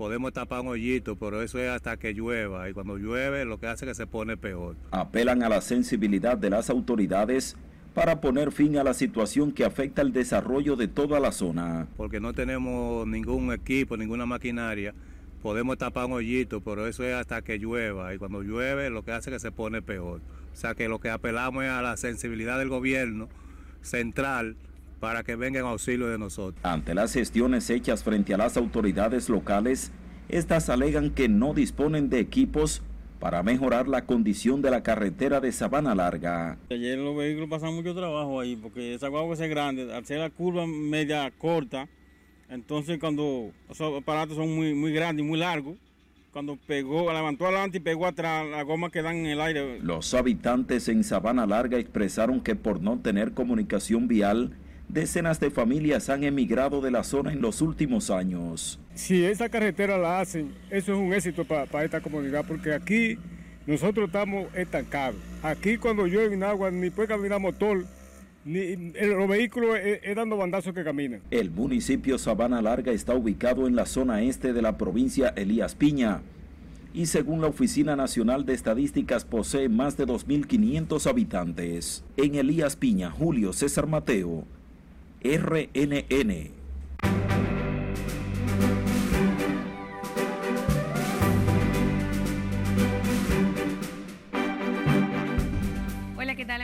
[0.00, 3.66] podemos tapar un hoyito, pero eso es hasta que llueva y cuando llueve lo que
[3.66, 4.74] hace es que se pone peor.
[4.92, 7.54] Apelan a la sensibilidad de las autoridades
[7.92, 11.86] para poner fin a la situación que afecta el desarrollo de toda la zona.
[11.98, 14.94] Porque no tenemos ningún equipo, ninguna maquinaria,
[15.42, 19.12] podemos tapar un hoyito, pero eso es hasta que llueva y cuando llueve lo que
[19.12, 20.22] hace es que se pone peor.
[20.54, 23.28] O sea que lo que apelamos es a la sensibilidad del gobierno
[23.82, 24.56] central
[25.00, 26.62] para que vengan auxilio de nosotros.
[26.62, 29.90] Ante las gestiones hechas frente a las autoridades locales,
[30.28, 32.82] estas alegan que no disponen de equipos
[33.18, 36.58] para mejorar la condición de la carretera de Sabana Larga.
[36.70, 40.30] Ayer los vehículos pasan mucho trabajo ahí porque esa guagua es grande, al ser la
[40.30, 41.88] curva media corta,
[42.48, 45.76] entonces cuando esos aparatos son muy, muy grandes y muy largos,
[46.32, 49.80] cuando pegó, levantó adelante y pegó atrás, las gomas quedan en el aire.
[49.80, 54.56] Los habitantes en Sabana Larga expresaron que por no tener comunicación vial,
[54.92, 58.78] decenas de familias han emigrado de la zona en los últimos años.
[58.94, 63.18] Si esa carretera la hacen, eso es un éxito para esta comunidad, porque aquí
[63.66, 65.20] nosotros estamos estancados.
[65.42, 67.84] Aquí cuando llueve en agua ni puede caminar motor,
[68.44, 71.20] ni, los vehículos es, dando bandazos que caminan.
[71.30, 76.22] El municipio Sabana Larga está ubicado en la zona este de la provincia Elías Piña
[76.92, 82.04] y según la Oficina Nacional de Estadísticas posee más de 2.500 habitantes.
[82.16, 84.44] En Elías Piña, Julio César Mateo,
[85.22, 86.60] RNN.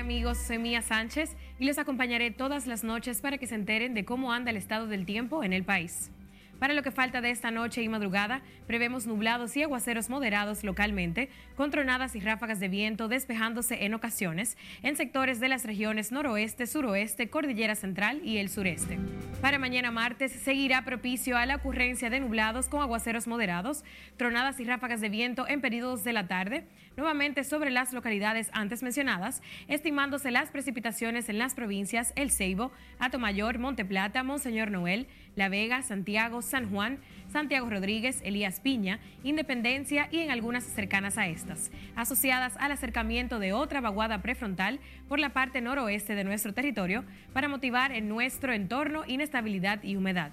[0.06, 0.38] amigos?
[0.38, 4.32] Soy Mía Sánchez y les acompañaré todas las noches para que se enteren de cómo
[4.32, 6.12] anda el estado del tiempo en el país.
[6.58, 11.28] Para lo que falta de esta noche y madrugada, prevemos nublados y aguaceros moderados localmente,
[11.54, 16.66] con tronadas y ráfagas de viento despejándose en ocasiones en sectores de las regiones noroeste,
[16.66, 18.98] suroeste, cordillera central y el sureste.
[19.42, 23.84] Para mañana martes seguirá propicio a la ocurrencia de nublados con aguaceros moderados,
[24.16, 26.64] tronadas y ráfagas de viento en periodos de la tarde,
[26.96, 33.58] nuevamente sobre las localidades antes mencionadas, estimándose las precipitaciones en las provincias El Ceibo, Atomayor,
[33.58, 36.98] Monteplata, Monseñor Noel, La Vega, Santiago, San Juan,
[37.30, 43.52] Santiago Rodríguez, Elías Piña, Independencia y en algunas cercanas a estas, asociadas al acercamiento de
[43.52, 49.04] otra vaguada prefrontal por la parte noroeste de nuestro territorio para motivar en nuestro entorno
[49.06, 50.32] inestabilidad y humedad.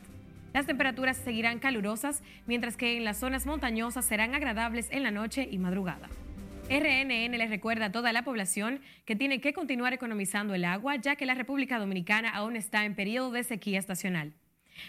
[0.54, 5.48] Las temperaturas seguirán calurosas, mientras que en las zonas montañosas serán agradables en la noche
[5.52, 6.08] y madrugada.
[6.70, 11.16] RNN les recuerda a toda la población que tiene que continuar economizando el agua, ya
[11.18, 14.34] que la República Dominicana aún está en periodo de sequía estacional.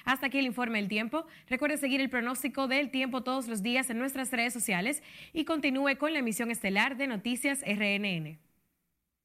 [0.05, 1.27] Hasta aquí el informe del tiempo.
[1.49, 5.97] Recuerde seguir el pronóstico del tiempo todos los días en nuestras redes sociales y continúe
[5.99, 8.39] con la emisión estelar de Noticias RNN.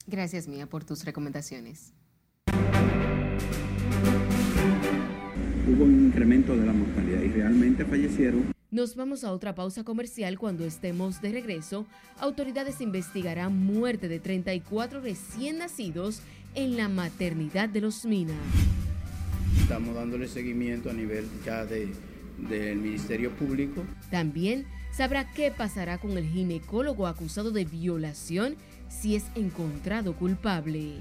[0.07, 1.93] Gracias, Mía, por tus recomendaciones.
[5.67, 8.51] Hubo un incremento de la mortalidad y realmente fallecieron.
[8.71, 11.85] Nos vamos a otra pausa comercial cuando estemos de regreso.
[12.19, 16.21] Autoridades investigarán muerte de 34 recién nacidos
[16.55, 18.35] en la maternidad de los Minas.
[19.57, 21.89] Estamos dándole seguimiento a nivel ya de,
[22.37, 23.83] del Ministerio Público.
[24.09, 28.55] También sabrá qué pasará con el ginecólogo acusado de violación
[28.89, 30.93] si es encontrado culpable.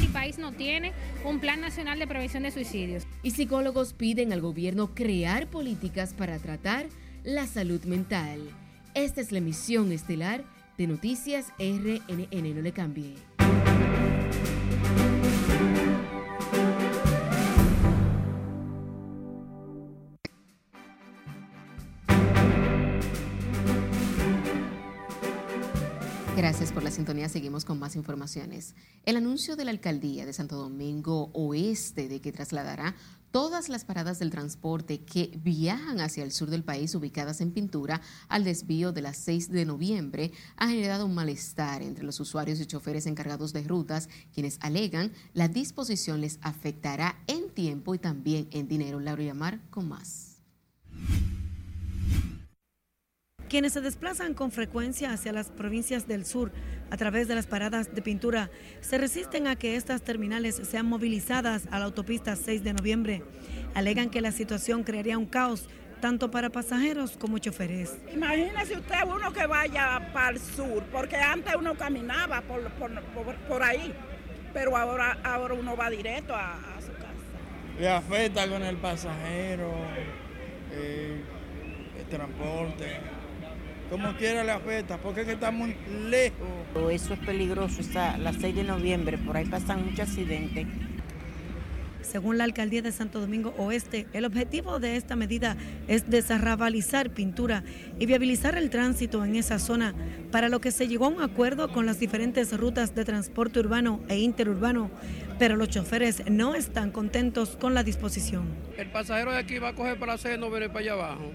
[0.00, 0.92] El país no tiene
[1.24, 3.04] un plan nacional de prevención de suicidios.
[3.22, 6.86] Y psicólogos piden al gobierno crear políticas para tratar
[7.22, 8.40] la salud mental.
[8.94, 10.44] Esta es la emisión estelar
[10.78, 12.54] de Noticias RNN.
[12.54, 13.14] No le cambie.
[26.72, 27.28] Por la sintonía.
[27.28, 28.76] Seguimos con más informaciones.
[29.04, 32.94] El anuncio de la alcaldía de Santo Domingo Oeste de que trasladará
[33.32, 38.00] todas las paradas del transporte que viajan hacia el sur del país ubicadas en pintura
[38.28, 42.66] al desvío de las 6 de noviembre ha generado un malestar entre los usuarios y
[42.66, 48.68] choferes encargados de rutas, quienes alegan la disposición les afectará en tiempo y también en
[48.68, 49.00] dinero.
[49.00, 50.36] Laura Llamar con más.
[53.48, 56.50] Quienes se desplazan con frecuencia hacia las provincias del sur
[56.90, 61.68] a través de las paradas de pintura se resisten a que estas terminales sean movilizadas
[61.70, 63.22] a la autopista 6 de noviembre.
[63.74, 65.68] Alegan que la situación crearía un caos
[66.00, 67.96] tanto para pasajeros como choferes.
[68.12, 72.70] Imagínese usted uno que vaya para el sur, porque antes uno caminaba por,
[73.48, 73.94] por, ahí,
[74.52, 77.08] pero ahora, ahora uno va directo a, su casa.
[77.78, 79.72] Le afecta con el pasajero,
[80.72, 81.22] eh,
[81.98, 83.13] el transporte
[83.90, 85.76] como quiera le afecta, porque es que está muy
[86.10, 86.48] lejos.
[86.90, 90.66] Eso es peligroso, está las 6 de noviembre, por ahí pasan muchos accidentes.
[92.02, 95.56] Según la alcaldía de Santo Domingo Oeste, el objetivo de esta medida
[95.88, 97.64] es desarrabalizar pintura
[97.98, 99.94] y viabilizar el tránsito en esa zona,
[100.30, 104.00] para lo que se llegó a un acuerdo con las diferentes rutas de transporte urbano
[104.08, 104.90] e interurbano,
[105.38, 108.46] pero los choferes no están contentos con la disposición.
[108.76, 111.32] El pasajero de aquí va a coger para hacer no viene para allá abajo.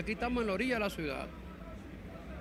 [0.00, 1.26] Aquí estamos en la orilla de la ciudad,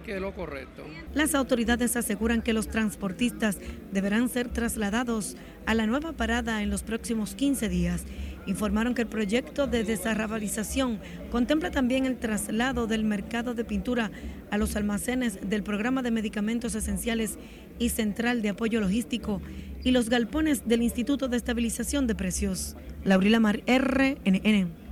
[0.05, 0.85] que es lo correcto.
[1.13, 3.57] Las autoridades aseguran que los transportistas
[3.91, 5.35] deberán ser trasladados
[5.65, 8.05] a la nueva parada en los próximos 15 días.
[8.45, 11.01] Informaron que el proyecto de desarrabalización
[11.31, 14.09] contempla también el traslado del mercado de pintura
[14.51, 17.37] a los almacenes del programa de medicamentos esenciales
[17.77, 19.41] y central de apoyo logístico
[19.83, 22.77] y los galpones del Instituto de Estabilización de Precios.
[23.03, 24.88] Laurila Mar, RNN.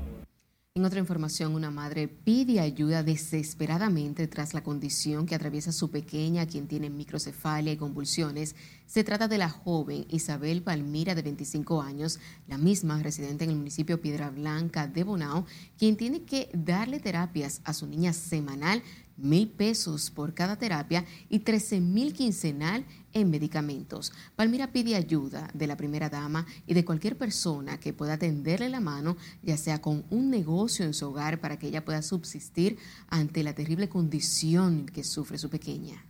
[0.77, 6.45] En otra información, una madre pide ayuda desesperadamente tras la condición que atraviesa su pequeña,
[6.45, 8.55] quien tiene microcefalia y convulsiones.
[8.85, 13.55] Se trata de la joven Isabel Palmira, de 25 años, la misma residente en el
[13.55, 15.47] municipio Piedra Blanca de Bonao,
[15.79, 18.83] quien tiene que darle terapias a su niña semanal
[19.17, 22.85] mil pesos por cada terapia y 13 mil quincenal
[23.19, 24.13] en medicamentos.
[24.35, 28.79] Palmira pide ayuda de la primera dama y de cualquier persona que pueda tenderle la
[28.79, 32.77] mano, ya sea con un negocio en su hogar para que ella pueda subsistir
[33.09, 36.05] ante la terrible condición que sufre su pequeña.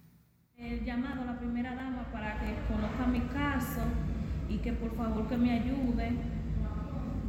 [0.57, 3.81] El llamado a la primera dama para que conozca mi caso
[4.49, 6.11] y que por favor que me ayude.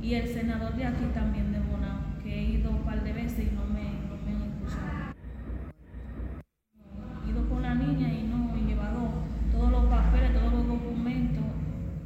[0.00, 3.40] Y el senador de aquí también de Bonao, que he ido un par de veces
[3.40, 5.08] y no me, no me han escuchado
[7.28, 9.10] ido con la niña y no he llevado
[9.52, 11.44] todos los papeles, todos los documentos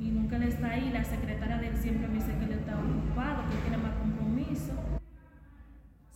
[0.00, 0.90] y nunca le está ahí.
[0.92, 4.72] La secretaria de él siempre me dice que él está ocupado, que tiene más compromiso.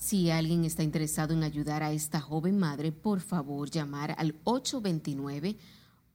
[0.07, 5.57] Si alguien está interesado en ayudar a esta joven madre, por favor llamar al 829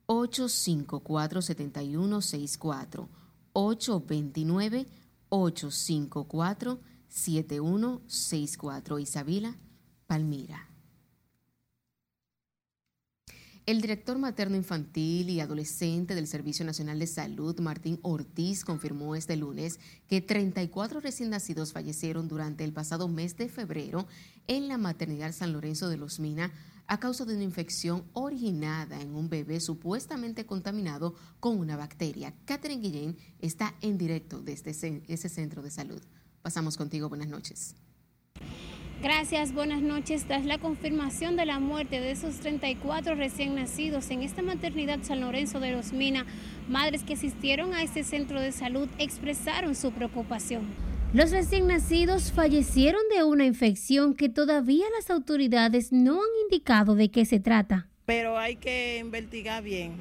[0.06, 3.10] 854 7164
[3.52, 4.88] 829
[5.28, 6.80] 854
[7.10, 9.58] 7164 Isabela
[10.08, 10.71] Palmira.
[13.68, 19.38] El director materno infantil y adolescente del Servicio Nacional de Salud, Martín Ortiz, confirmó este
[19.38, 24.07] lunes que 34 recién nacidos fallecieron durante el pasado mes de febrero
[24.47, 26.51] en la maternidad San Lorenzo de los Mina
[26.88, 32.34] a causa de una infección originada en un bebé supuestamente contaminado con una bacteria.
[32.45, 36.01] Catherine Guillén está en directo desde ese centro de salud.
[36.41, 37.09] Pasamos contigo.
[37.09, 37.76] Buenas noches.
[39.02, 40.26] Gracias, buenas noches.
[40.26, 45.22] Tras la confirmación de la muerte de esos 34 recién nacidos en esta maternidad San
[45.22, 46.28] Lorenzo de los Mina,
[46.70, 50.68] madres que asistieron a este centro de salud expresaron su preocupación.
[51.14, 57.10] Los recién nacidos fallecieron de una infección que todavía las autoridades no han indicado de
[57.10, 57.88] qué se trata.
[58.06, 59.93] Pero hay que investigar bien,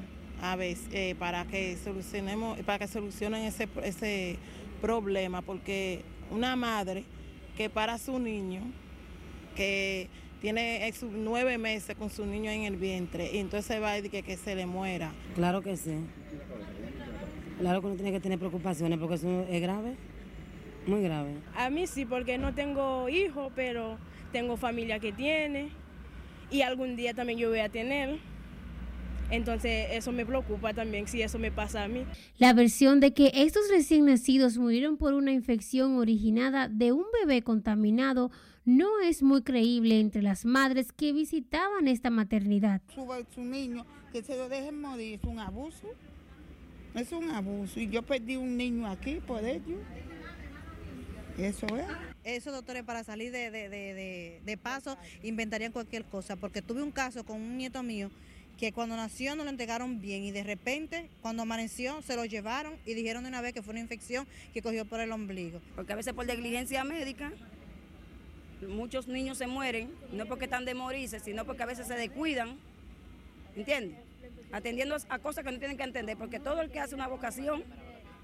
[0.42, 4.36] a ver, eh, para que solucionemos, para que solucionen ese
[4.82, 7.04] problema, porque una madre
[7.56, 8.60] que para su niño
[9.54, 10.08] que
[10.40, 14.36] tiene nueve meses con su niño en el vientre y entonces va a decir que,
[14.36, 15.12] se le muera.
[15.34, 15.96] Claro que sí.
[17.58, 19.94] Claro que uno tiene que tener preocupaciones porque eso es grave,
[20.86, 21.34] muy grave.
[21.54, 23.98] A mí sí, porque no tengo hijos, pero
[24.32, 25.68] tengo familia que tiene
[26.50, 28.18] y algún día también yo voy a tener.
[29.30, 32.04] Entonces eso me preocupa también si eso me pasa a mí.
[32.38, 37.42] La versión de que estos recién nacidos murieron por una infección originada de un bebé
[37.42, 38.30] contaminado
[38.76, 42.80] no es muy creíble entre las madres que visitaban esta maternidad.
[42.94, 45.88] Su, su niño, que se lo dejen morir, es un abuso.
[46.94, 47.80] Es un abuso.
[47.80, 49.76] Y yo perdí un niño aquí por ello.
[51.36, 51.86] Eso es.
[52.22, 56.92] Esos doctores para salir de, de, de, de, paso inventarían cualquier cosa, porque tuve un
[56.92, 58.10] caso con un nieto mío
[58.56, 62.74] que cuando nació no lo entregaron bien y de repente cuando amaneció se lo llevaron
[62.84, 65.60] y dijeron de una vez que fue una infección que cogió por el ombligo.
[65.74, 67.32] Porque a veces por negligencia médica
[68.68, 72.56] muchos niños se mueren, no porque están de morirse, sino porque a veces se descuidan,
[73.56, 73.98] ¿entiendes?
[74.52, 77.62] Atendiendo a cosas que no tienen que entender, porque todo el que hace una vocación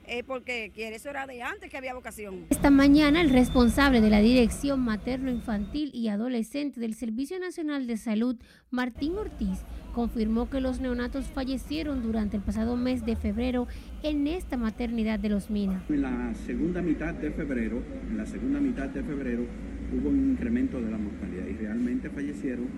[0.07, 2.47] es porque quiere, eso era de antes que había vocación.
[2.51, 7.97] Esta mañana el responsable de la Dirección Materno Infantil y Adolescente del Servicio Nacional de
[7.97, 8.37] Salud,
[8.70, 9.64] Martín Ortiz,
[9.95, 13.66] confirmó que los neonatos fallecieron durante el pasado mes de febrero
[14.03, 15.82] en esta maternidad de Los Minas.
[15.89, 19.47] En la segunda mitad de febrero, en la segunda mitad de febrero
[19.93, 22.68] hubo un incremento de la mortalidad y realmente fallecieron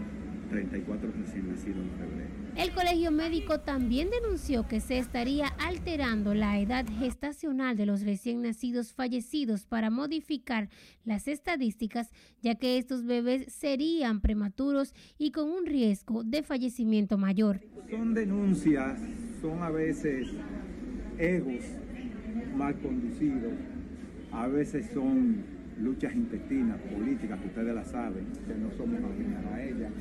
[0.49, 2.39] 34 recién nacidos en febrero.
[2.57, 8.43] El Colegio Médico también denunció que se estaría alterando la edad gestacional de los recién
[8.43, 10.69] nacidos fallecidos para modificar
[11.05, 12.11] las estadísticas,
[12.43, 17.61] ya que estos bebés serían prematuros y con un riesgo de fallecimiento mayor.
[17.91, 18.99] Son denuncias,
[19.41, 20.29] son a veces
[21.19, 21.63] egos
[22.57, 23.53] mal conducidos,
[24.33, 29.63] a veces son luchas intestinas, políticas, que ustedes la saben, que no somos ajenas a
[29.63, 29.93] ellas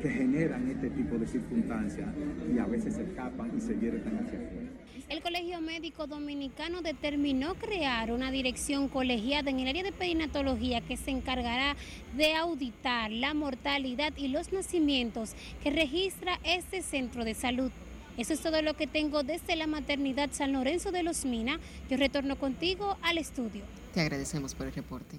[0.00, 2.08] que generan este tipo de circunstancias
[2.54, 4.70] y a veces se escapan y se vierten hacia afuera.
[5.08, 10.96] El Colegio Médico Dominicano determinó crear una dirección colegiada en el área de perinatología que
[10.96, 11.76] se encargará
[12.16, 17.70] de auditar la mortalidad y los nacimientos que registra este centro de salud.
[18.16, 21.60] Eso es todo lo que tengo desde la maternidad San Lorenzo de los Mina.
[21.88, 23.62] Yo retorno contigo al estudio.
[23.96, 25.18] Te agradecemos por el reporte.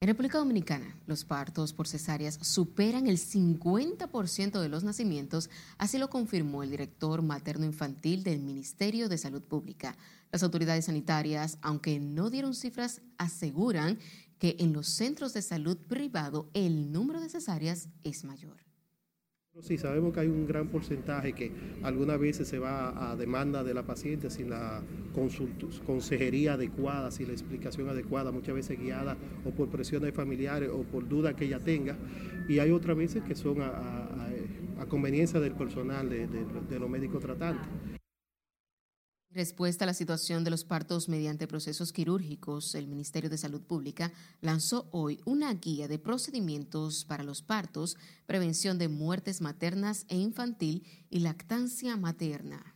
[0.00, 6.10] En República Dominicana, los partos por cesáreas superan el 50% de los nacimientos, así lo
[6.10, 9.96] confirmó el director materno-infantil del Ministerio de Salud Pública.
[10.32, 14.00] Las autoridades sanitarias, aunque no dieron cifras, aseguran
[14.40, 18.65] que en los centros de salud privado el número de cesáreas es mayor.
[19.62, 21.50] Sí, sabemos que hay un gran porcentaje que
[21.82, 24.82] algunas veces se va a demanda de la paciente sin la
[25.86, 31.08] consejería adecuada, sin la explicación adecuada, muchas veces guiada o por presiones familiares o por
[31.08, 31.96] dudas que ella tenga.
[32.48, 34.28] Y hay otras veces que son a,
[34.88, 37.95] conveniencia del personal, de, los médicos tratantes.
[39.36, 44.10] Respuesta a la situación de los partos mediante procesos quirúrgicos, el Ministerio de Salud Pública
[44.40, 50.86] lanzó hoy una guía de procedimientos para los partos, prevención de muertes maternas e infantil
[51.10, 52.74] y lactancia materna.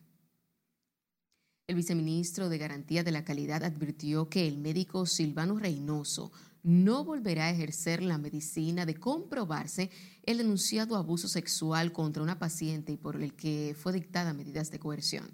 [1.66, 6.30] El viceministro de Garantía de la Calidad advirtió que el médico Silvano Reynoso
[6.62, 9.90] no volverá a ejercer la medicina de comprobarse
[10.24, 14.78] el denunciado abuso sexual contra una paciente y por el que fue dictada medidas de
[14.78, 15.30] coerción.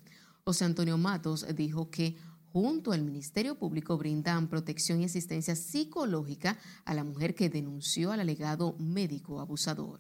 [0.48, 2.14] José Antonio Matos dijo que
[2.52, 8.20] junto al Ministerio Público brindan protección y asistencia psicológica a la mujer que denunció al
[8.20, 9.98] alegado médico abusador.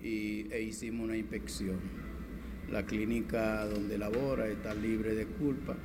[0.00, 1.80] Y, e hicimos una inspección.
[2.70, 5.76] La clínica donde labora está libre de culpa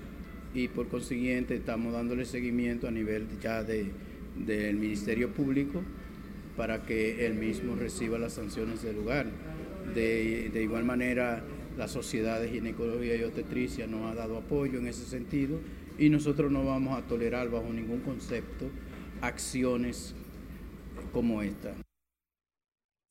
[0.54, 3.92] y por consiguiente estamos dándole seguimiento a nivel ya de,
[4.38, 5.82] del Ministerio Público
[6.56, 9.26] para que él mismo reciba las sanciones del lugar.
[9.96, 11.44] De, de igual manera,
[11.80, 15.62] la Sociedad de Ginecología y Obstetricia nos ha dado apoyo en ese sentido
[15.98, 18.66] y nosotros no vamos a tolerar bajo ningún concepto
[19.22, 20.14] acciones
[21.14, 21.74] como esta.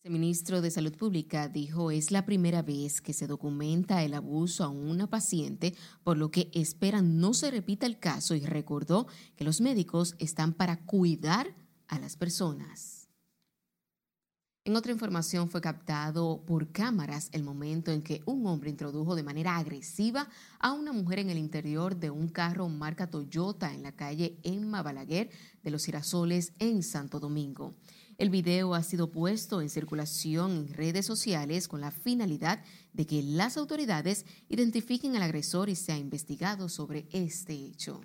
[0.05, 4.65] El ministro de Salud Pública dijo es la primera vez que se documenta el abuso
[4.65, 9.07] a una paciente, por lo que esperan no se repita el caso y recordó
[9.37, 11.55] que los médicos están para cuidar
[11.87, 12.98] a las personas.
[14.69, 19.23] En otra información fue captado por cámaras el momento en que un hombre introdujo de
[19.23, 23.93] manera agresiva a una mujer en el interior de un carro marca Toyota en la
[23.93, 25.31] calle Emma Balaguer
[25.63, 27.77] de los Girasoles en Santo Domingo.
[28.19, 32.63] El video ha sido puesto en circulación en redes sociales con la finalidad
[32.93, 38.03] de que las autoridades identifiquen al agresor y sea investigado sobre este hecho.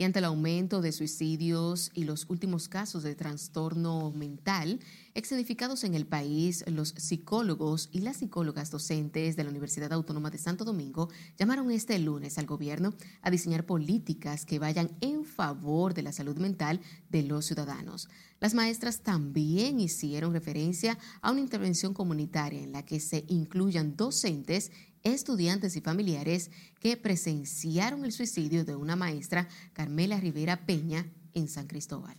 [0.00, 4.78] Y ante el aumento de suicidios y los últimos casos de trastorno mental
[5.12, 10.38] excedificados en el país, los psicólogos y las psicólogas docentes de la Universidad Autónoma de
[10.38, 16.02] Santo Domingo llamaron este lunes al gobierno a diseñar políticas que vayan en favor de
[16.02, 18.08] la salud mental de los ciudadanos.
[18.38, 24.70] Las maestras también hicieron referencia a una intervención comunitaria en la que se incluyan docentes
[25.02, 31.66] estudiantes y familiares que presenciaron el suicidio de una maestra, Carmela Rivera Peña, en San
[31.66, 32.16] Cristóbal.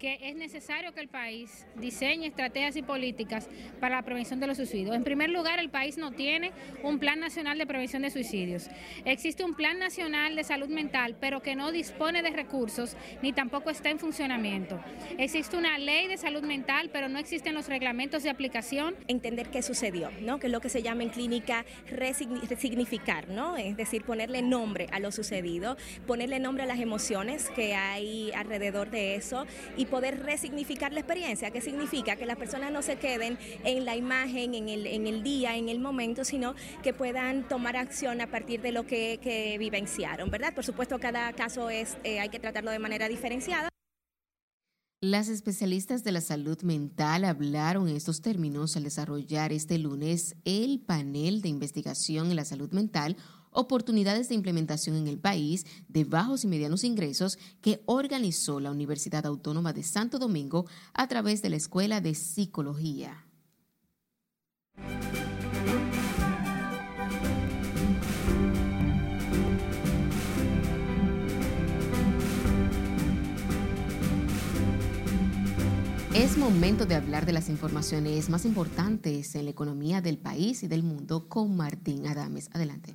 [0.00, 3.48] Que es necesario que el país diseñe estrategias y políticas
[3.80, 4.96] para la prevención de los suicidios.
[4.96, 8.70] En primer lugar, el país no tiene un plan nacional de prevención de suicidios.
[9.04, 13.68] Existe un plan nacional de salud mental, pero que no dispone de recursos ni tampoco
[13.68, 14.80] está en funcionamiento.
[15.18, 18.96] Existe una ley de salud mental, pero no existen los reglamentos de aplicación.
[19.06, 20.40] Entender qué sucedió, ¿no?
[20.40, 23.58] que es lo que se llama en clínica resignificar, ¿no?
[23.58, 25.76] es decir, ponerle nombre a lo sucedido,
[26.06, 29.46] ponerle nombre a las emociones que hay alrededor de eso
[29.76, 33.96] y poder resignificar la experiencia, que significa que las personas no se queden en la
[33.96, 38.28] imagen, en el, en el día, en el momento, sino que puedan tomar acción a
[38.28, 39.18] partir de lo que,
[39.58, 40.54] vivenciaron, ¿verdad?
[40.54, 43.68] Por supuesto, cada caso es, eh, hay que tratarlo de manera diferenciada.
[45.02, 51.40] Las especialistas de la salud mental hablaron estos términos al desarrollar este lunes el panel
[51.40, 53.16] de investigación en la salud mental
[53.50, 59.26] oportunidades de implementación en el país de bajos y medianos ingresos que organizó la Universidad
[59.26, 63.26] Autónoma de Santo Domingo a través de la Escuela de Psicología.
[76.14, 80.68] Es momento de hablar de las informaciones más importantes en la economía del país y
[80.68, 82.50] del mundo con Martín Adames.
[82.52, 82.94] Adelante.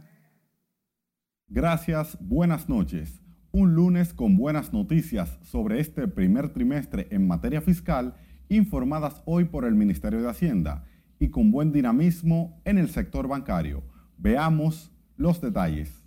[1.48, 3.22] Gracias, buenas noches.
[3.52, 8.16] Un lunes con buenas noticias sobre este primer trimestre en materia fiscal,
[8.50, 10.86] informadas hoy por el Ministerio de Hacienda
[11.20, 13.84] y con buen dinamismo en el sector bancario.
[14.18, 16.04] Veamos los detalles.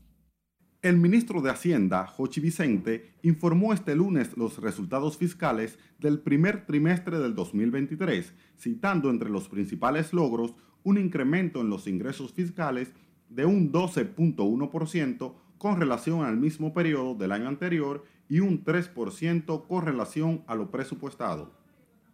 [0.83, 7.21] El ministro de Hacienda, Jochi Vicente, informó este lunes los resultados fiscales del primer trimestre
[7.21, 12.93] del 2023, citando entre los principales logros un incremento en los ingresos fiscales
[13.29, 19.85] de un 12.1% con relación al mismo periodo del año anterior y un 3% con
[19.85, 21.53] relación a lo presupuestado.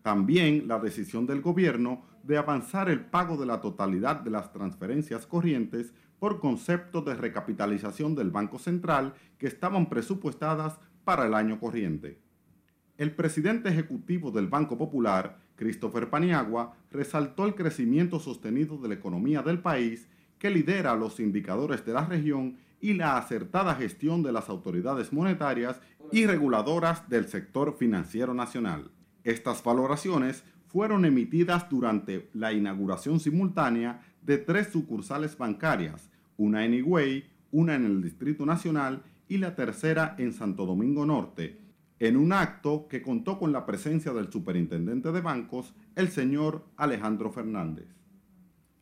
[0.03, 5.27] También la decisión del gobierno de avanzar el pago de la totalidad de las transferencias
[5.27, 12.19] corrientes por concepto de recapitalización del Banco Central que estaban presupuestadas para el año corriente.
[12.97, 19.43] El presidente ejecutivo del Banco Popular, Christopher Paniagua, resaltó el crecimiento sostenido de la economía
[19.43, 20.09] del país
[20.45, 25.81] que lidera los indicadores de la región y la acertada gestión de las autoridades monetarias
[26.13, 28.91] y reguladoras del sector financiero nacional.
[29.23, 37.25] Estas valoraciones fueron emitidas durante la inauguración simultánea de tres sucursales bancarias, una en Higüey,
[37.51, 41.59] una en el Distrito Nacional y la tercera en Santo Domingo Norte,
[42.01, 47.33] en un acto que contó con la presencia del superintendente de bancos, el señor Alejandro
[47.33, 48.04] Fernández.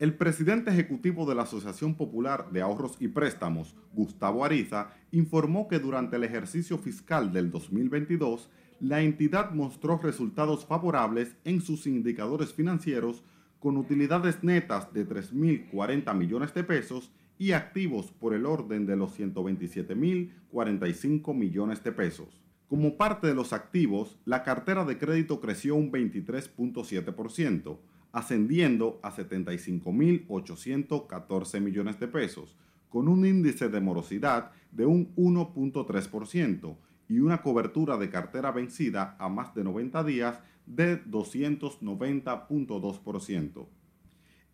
[0.03, 5.79] El presidente ejecutivo de la Asociación Popular de Ahorros y Préstamos, Gustavo Ariza, informó que
[5.79, 8.51] durante el ejercicio fiscal del 2022,
[8.81, 13.23] la entidad mostró resultados favorables en sus indicadores financieros
[13.61, 19.17] con utilidades netas de 3.040 millones de pesos y activos por el orden de los
[19.17, 22.43] 127.045 millones de pesos.
[22.67, 27.79] Como parte de los activos, la cartera de crédito creció un 23.7%,
[28.13, 32.55] ascendiendo a 75.814 millones de pesos,
[32.89, 36.77] con un índice de morosidad de un 1.3%
[37.09, 43.67] y una cobertura de cartera vencida a más de 90 días de 290.2%.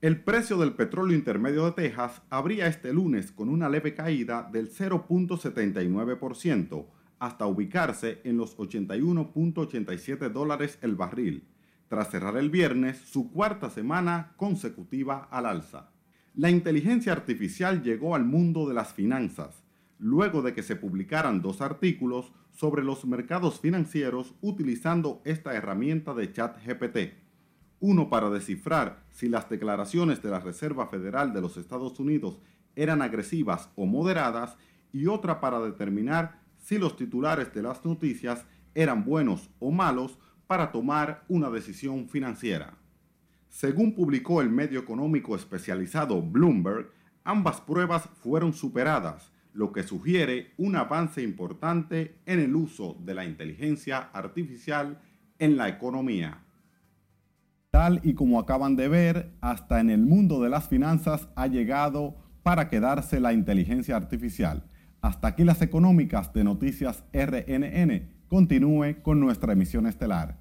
[0.01, 4.71] El precio del petróleo intermedio de Texas abría este lunes con una leve caída del
[4.71, 6.87] 0.79%
[7.19, 11.49] hasta ubicarse en los 81.87 dólares el barril
[11.89, 15.91] tras cerrar el viernes su cuarta semana consecutiva al alza.
[16.35, 19.65] La inteligencia artificial llegó al mundo de las finanzas,
[19.99, 26.33] luego de que se publicaran dos artículos sobre los mercados financieros utilizando esta herramienta de
[26.33, 27.15] chat GPT.
[27.81, 32.41] Uno para descifrar si las declaraciones de la Reserva Federal de los Estados Unidos
[32.77, 34.57] eran agresivas o moderadas
[34.93, 40.19] y otra para determinar si los titulares de las noticias eran buenos o malos
[40.49, 42.75] para tomar una decisión financiera.
[43.49, 46.91] Según publicó el medio económico especializado Bloomberg,
[47.23, 53.25] ambas pruebas fueron superadas, lo que sugiere un avance importante en el uso de la
[53.25, 55.01] inteligencia artificial
[55.39, 56.45] en la economía.
[57.71, 62.17] Tal y como acaban de ver, hasta en el mundo de las finanzas ha llegado
[62.43, 64.65] para quedarse la inteligencia artificial.
[65.03, 70.38] Hasta aquí las económicas de Noticias RNN continúe con nuestra emisión estelar.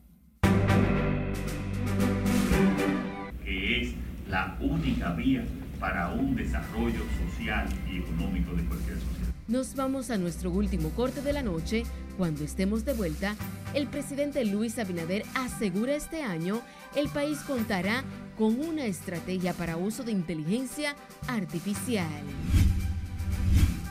[4.29, 5.43] La única vía
[5.79, 9.27] para un desarrollo social y económico de cualquier sociedad.
[9.47, 11.83] Nos vamos a nuestro último corte de la noche.
[12.17, 13.35] Cuando estemos de vuelta,
[13.73, 16.61] el presidente Luis Abinader asegura este año
[16.95, 18.03] el país contará
[18.37, 20.95] con una estrategia para uso de inteligencia
[21.27, 22.07] artificial.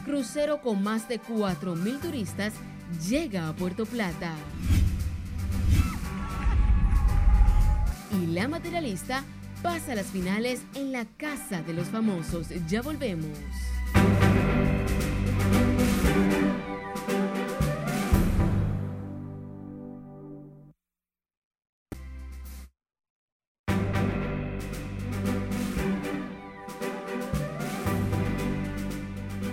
[0.05, 2.53] Crucero con más de 4.000 turistas
[3.09, 4.34] llega a Puerto Plata.
[8.22, 9.24] Y la materialista
[9.67, 12.47] pasa a las finales en la Casa de los Famosos.
[12.69, 13.37] Ya volvemos.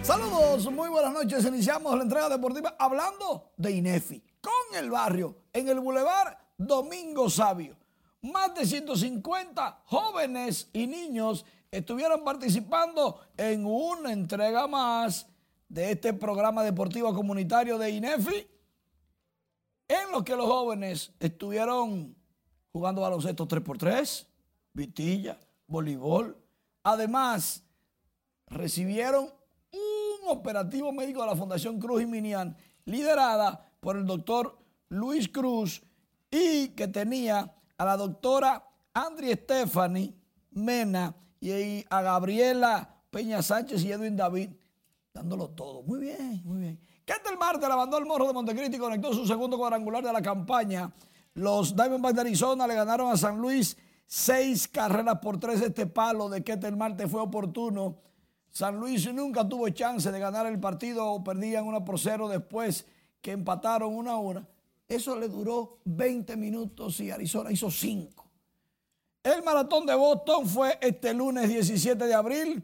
[0.04, 1.44] Saludos, muy buenas noches.
[1.44, 7.83] Iniciamos la entrega deportiva hablando de INEFI con el barrio en el Boulevard Domingo Sabio.
[8.24, 15.28] Más de 150 jóvenes y niños estuvieron participando en una entrega más
[15.68, 18.48] de este programa deportivo comunitario de INEFI,
[19.90, 22.16] en los que los jóvenes estuvieron
[22.72, 24.26] jugando baloncesto 3x3,
[24.72, 26.38] vitilla, voleibol.
[26.84, 27.62] Además,
[28.48, 29.34] recibieron
[29.72, 32.56] un operativo médico de la Fundación Cruz y Minian,
[32.86, 34.58] liderada por el doctor
[34.88, 35.84] Luis Cruz
[36.32, 37.54] y que tenía
[37.84, 38.64] a la doctora
[38.94, 40.16] Andri Stephanie
[40.52, 44.52] Mena y a Gabriela Peña Sánchez y Edwin David,
[45.14, 45.84] dándolo todo.
[45.84, 46.80] Muy bien, muy bien.
[47.04, 50.22] Ketel Marte la mandó el Morro de Montecristi y conectó su segundo cuadrangular de la
[50.22, 50.94] campaña.
[51.34, 53.78] Los Diamondbacks de Arizona le ganaron a San Luis
[54.08, 55.62] seis carreras por tres.
[55.62, 57.98] Este palo de Ketel Marte fue oportuno.
[58.50, 62.88] San Luis nunca tuvo chance de ganar el partido perdían una por cero después
[63.22, 64.48] que empataron una hora.
[64.94, 68.24] Eso le duró 20 minutos y Arizona hizo 5.
[69.24, 72.64] El maratón de Boston fue este lunes 17 de abril.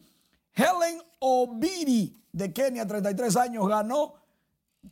[0.53, 4.13] Helen Obiri de Kenia, 33 años, ganó.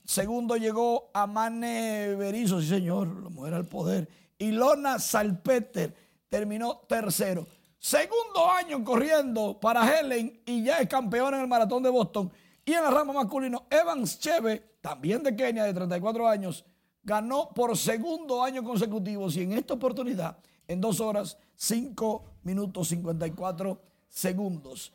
[0.03, 4.09] Segundo llegó Amane Berizzo, sí señor, la mujer al poder.
[4.37, 5.93] Y Lona Salpeter
[6.29, 7.47] terminó tercero.
[7.77, 12.31] Segundo año corriendo para Helen y ya es campeón en el maratón de Boston.
[12.65, 16.65] Y en la rama masculino, Evans Cheve, también de Kenia, de 34 años,
[17.07, 20.37] ganó por segundo año consecutivo y en esta oportunidad
[20.67, 24.91] en dos horas, 5 minutos 54 segundos.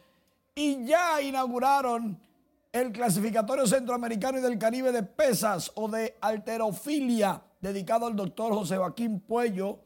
[0.55, 2.21] Y ya inauguraron
[2.71, 8.77] el clasificatorio centroamericano y del Caribe de pesas o de alterofilia, dedicado al doctor José
[8.77, 9.79] Joaquín Puello,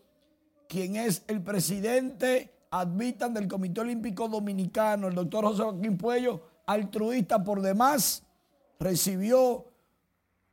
[0.69, 5.07] quien es el presidente, admitan, del Comité Olímpico Dominicano.
[5.07, 8.25] El doctor José Joaquín Puello, altruista por demás,
[8.81, 9.76] recibió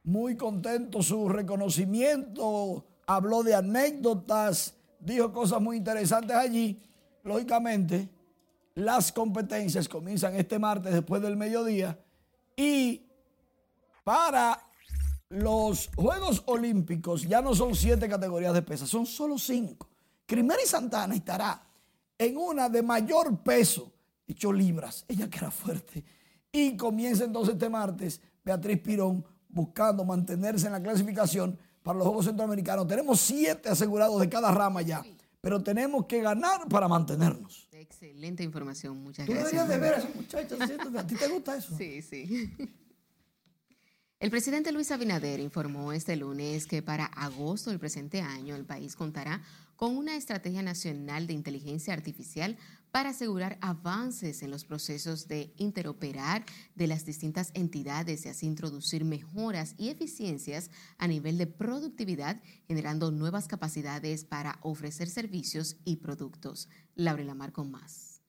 [0.03, 6.81] muy contento su reconocimiento, habló de anécdotas, dijo cosas muy interesantes allí.
[7.23, 8.09] Lógicamente,
[8.75, 11.97] las competencias comienzan este martes después del mediodía
[12.55, 13.07] y
[14.03, 14.61] para
[15.29, 19.87] los Juegos Olímpicos ya no son siete categorías de pesas, son solo cinco.
[20.27, 21.61] y Santana estará
[22.17, 23.91] en una de mayor peso,
[24.27, 26.03] hecho libras, ella que era fuerte.
[26.51, 32.25] Y comienza entonces este martes Beatriz Pirón buscando mantenerse en la clasificación para los Juegos
[32.25, 32.87] Centroamericanos.
[32.87, 35.03] Tenemos siete asegurados de cada rama ya,
[35.41, 37.67] pero tenemos que ganar para mantenernos.
[37.71, 39.67] Excelente información, muchas Tú gracias.
[39.67, 40.59] deberías de ver a esos muchachos,
[40.97, 41.75] ¿a ti te gusta eso?
[41.77, 42.51] Sí, sí.
[44.19, 48.95] El presidente Luis Abinader informó este lunes que para agosto del presente año el país
[48.95, 49.41] contará
[49.75, 52.57] con una estrategia nacional de inteligencia artificial
[52.93, 59.03] para asegurar avances en los procesos de interoperar de las distintas entidades y así introducir
[59.03, 60.69] mejoras y eficiencias
[60.99, 66.69] a nivel de productividad, generando nuevas capacidades para ofrecer servicios y productos.
[66.93, 68.21] Laura Lamar con más.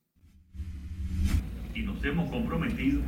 [1.74, 3.02] Y nos hemos comprometido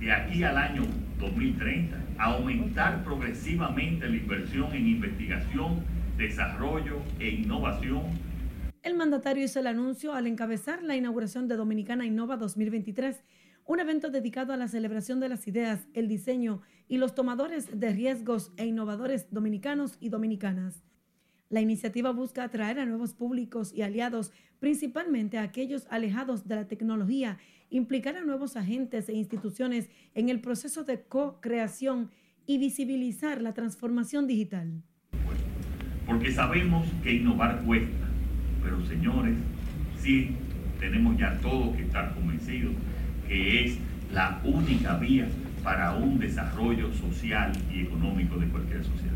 [0.00, 0.82] de aquí al año
[1.20, 5.84] 2030 a aumentar progresivamente la inversión en investigación,
[6.16, 8.29] desarrollo e innovación
[8.82, 13.22] el mandatario hizo el anuncio al encabezar la inauguración de Dominicana Innova 2023,
[13.66, 17.92] un evento dedicado a la celebración de las ideas, el diseño y los tomadores de
[17.92, 20.82] riesgos e innovadores dominicanos y dominicanas.
[21.50, 26.66] La iniciativa busca atraer a nuevos públicos y aliados, principalmente a aquellos alejados de la
[26.66, 32.10] tecnología, implicar a nuevos agentes e instituciones en el proceso de co-creación
[32.46, 34.82] y visibilizar la transformación digital.
[36.06, 38.09] Porque sabemos que innovar cuesta
[38.62, 39.34] pero señores,
[39.98, 40.36] sí
[40.78, 42.74] tenemos ya todos que estar convencidos
[43.28, 43.78] que es
[44.12, 45.26] la única vía
[45.62, 49.14] para un desarrollo social y económico de cualquier sociedad.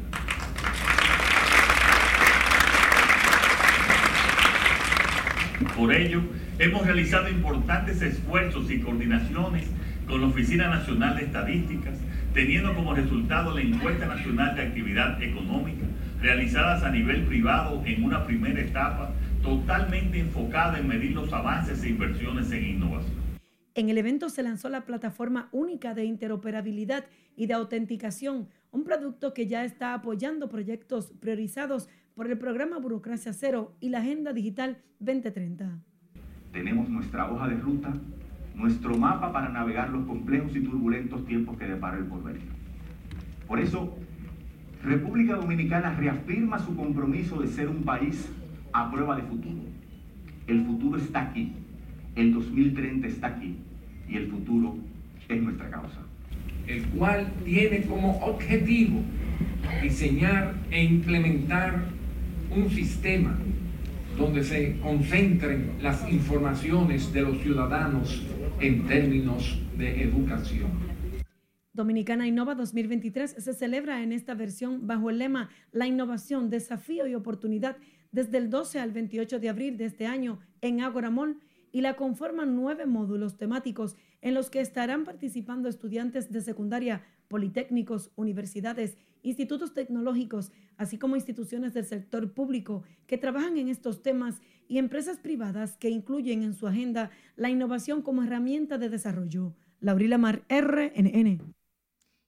[5.76, 6.22] Por ello,
[6.58, 9.66] hemos realizado importantes esfuerzos y coordinaciones
[10.06, 11.94] con la Oficina Nacional de Estadísticas,
[12.32, 15.86] teniendo como resultado la encuesta nacional de actividad económica,
[16.20, 19.10] realizadas a nivel privado en una primera etapa,
[19.44, 23.14] totalmente enfocada en medir los avances e inversiones en innovación.
[23.74, 27.04] En el evento se lanzó la plataforma única de interoperabilidad
[27.36, 33.32] y de autenticación, un producto que ya está apoyando proyectos priorizados por el programa Burocracia
[33.32, 35.78] Cero y la Agenda Digital 2030.
[36.52, 37.92] Tenemos nuestra hoja de ruta,
[38.54, 42.48] nuestro mapa para navegar los complejos y turbulentos tiempos que depara el porvenir.
[43.46, 43.94] Por eso,
[44.82, 48.30] República Dominicana reafirma su compromiso de ser un país
[48.74, 49.62] a prueba de futuro.
[50.46, 51.52] El futuro está aquí,
[52.16, 53.56] el 2030 está aquí
[54.08, 54.76] y el futuro
[55.28, 56.00] es nuestra causa.
[56.66, 59.00] El cual tiene como objetivo
[59.80, 61.84] diseñar e implementar
[62.54, 63.38] un sistema
[64.18, 68.26] donde se concentren las informaciones de los ciudadanos
[68.60, 70.70] en términos de educación.
[71.72, 77.16] Dominicana Innova 2023 se celebra en esta versión bajo el lema La innovación, desafío y
[77.16, 77.76] oportunidad
[78.14, 81.40] desde el 12 al 28 de abril de este año en Agora Mall
[81.72, 88.12] y la conforman nueve módulos temáticos en los que estarán participando estudiantes de secundaria, politécnicos,
[88.14, 94.78] universidades, institutos tecnológicos, así como instituciones del sector público que trabajan en estos temas y
[94.78, 99.56] empresas privadas que incluyen en su agenda la innovación como herramienta de desarrollo.
[99.80, 101.40] Laurila Mar, RNN.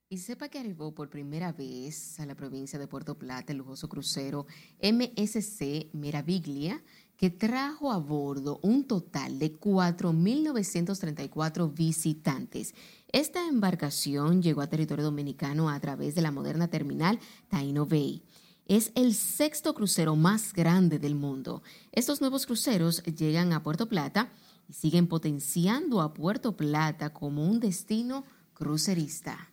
[0.09, 3.89] Y sepa que arribó por primera vez a la provincia de Puerto Plata el lujoso
[3.89, 4.47] crucero
[4.81, 6.81] MSC Meraviglia,
[7.17, 12.73] que trajo a bordo un total de 4.934 visitantes.
[13.11, 18.23] Esta embarcación llegó a territorio dominicano a través de la moderna terminal Taino Bay.
[18.65, 21.65] Es el sexto crucero más grande del mundo.
[21.91, 24.31] Estos nuevos cruceros llegan a Puerto Plata
[24.69, 29.51] y siguen potenciando a Puerto Plata como un destino crucerista.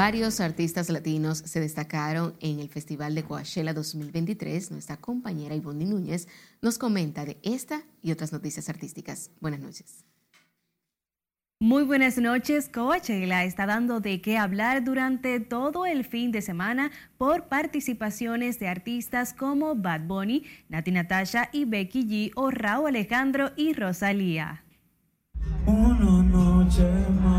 [0.00, 4.70] Varios artistas latinos se destacaron en el Festival de Coachella 2023.
[4.70, 6.26] Nuestra compañera Ivonne Núñez
[6.62, 9.30] nos comenta de esta y otras noticias artísticas.
[9.42, 10.06] Buenas noches.
[11.60, 12.70] Muy buenas noches.
[12.70, 18.68] Coachella está dando de qué hablar durante todo el fin de semana por participaciones de
[18.68, 24.64] artistas como Bad Bunny, Nati Natasha y Becky G o Raúl Alejandro y Rosalía.
[25.66, 26.88] Una noche
[27.22, 27.29] más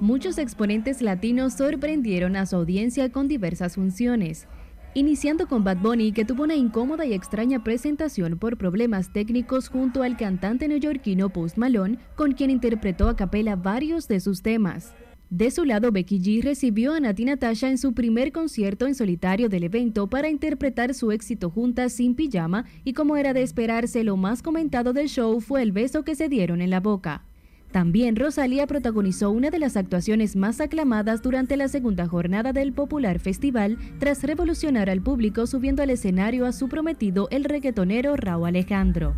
[0.00, 4.46] Muchos exponentes latinos sorprendieron a su audiencia con diversas funciones,
[4.92, 10.02] iniciando con Bad Bunny que tuvo una incómoda y extraña presentación por problemas técnicos junto
[10.02, 14.92] al cantante neoyorquino Post Malone, con quien interpretó a capela varios de sus temas.
[15.30, 19.48] De su lado, Becky G recibió a Nati Natasha en su primer concierto en solitario
[19.48, 24.18] del evento para interpretar su éxito juntas sin pijama y como era de esperarse, lo
[24.18, 27.24] más comentado del show fue el beso que se dieron en la boca.
[27.72, 33.18] También Rosalía protagonizó una de las actuaciones más aclamadas durante la segunda jornada del popular
[33.18, 39.14] festival tras revolucionar al público subiendo al escenario a su prometido el reggaetonero Raúl Alejandro.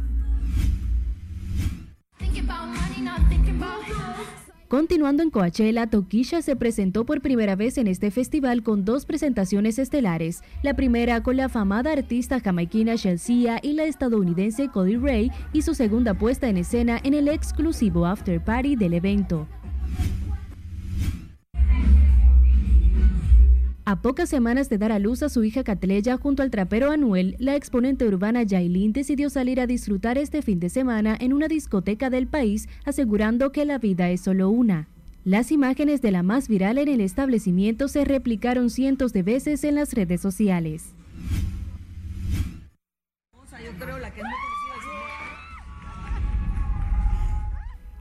[4.71, 9.81] Continuando en Coachella, Toquilla se presentó por primera vez en este festival con dos presentaciones
[9.81, 10.45] estelares.
[10.63, 15.75] La primera con la afamada artista jamaiquina Chelsea y la estadounidense Cody Ray y su
[15.75, 19.49] segunda puesta en escena en el exclusivo after party del evento.
[23.91, 27.35] A pocas semanas de dar a luz a su hija Catleya junto al trapero Anuel,
[27.41, 32.09] la exponente urbana Yailin decidió salir a disfrutar este fin de semana en una discoteca
[32.09, 34.87] del país, asegurando que la vida es solo una.
[35.25, 39.75] Las imágenes de la más viral en el establecimiento se replicaron cientos de veces en
[39.75, 40.93] las redes sociales.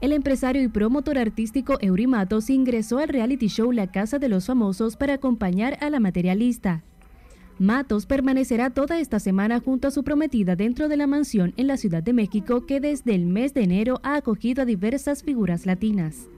[0.00, 4.46] El empresario y promotor artístico Eury Matos ingresó al reality show La Casa de los
[4.46, 6.82] Famosos para acompañar a la materialista.
[7.58, 11.76] Matos permanecerá toda esta semana junto a su prometida dentro de la mansión en la
[11.76, 16.28] Ciudad de México que desde el mes de enero ha acogido a diversas figuras latinas.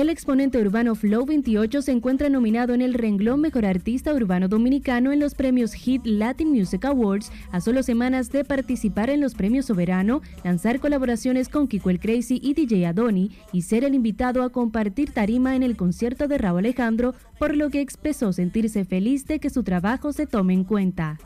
[0.00, 5.12] El exponente urbano Flow 28 se encuentra nominado en el renglón Mejor Artista Urbano Dominicano
[5.12, 9.66] en los premios Hit Latin Music Awards a solo semanas de participar en los premios
[9.66, 14.48] Soberano, lanzar colaboraciones con Kiko el Crazy y DJ Adoni y ser el invitado a
[14.48, 19.38] compartir tarima en el concierto de Raúl Alejandro, por lo que expresó sentirse feliz de
[19.38, 21.18] que su trabajo se tome en cuenta.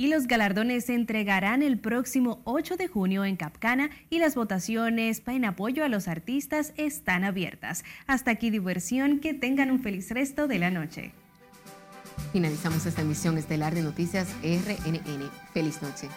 [0.00, 5.22] Y los galardones se entregarán el próximo 8 de junio en Capcana y las votaciones
[5.26, 7.84] en apoyo a los artistas están abiertas.
[8.06, 11.10] Hasta aquí diversión, que tengan un feliz resto de la noche.
[12.32, 15.30] Finalizamos esta emisión estelar de Noticias RNN.
[15.52, 16.08] Feliz noche.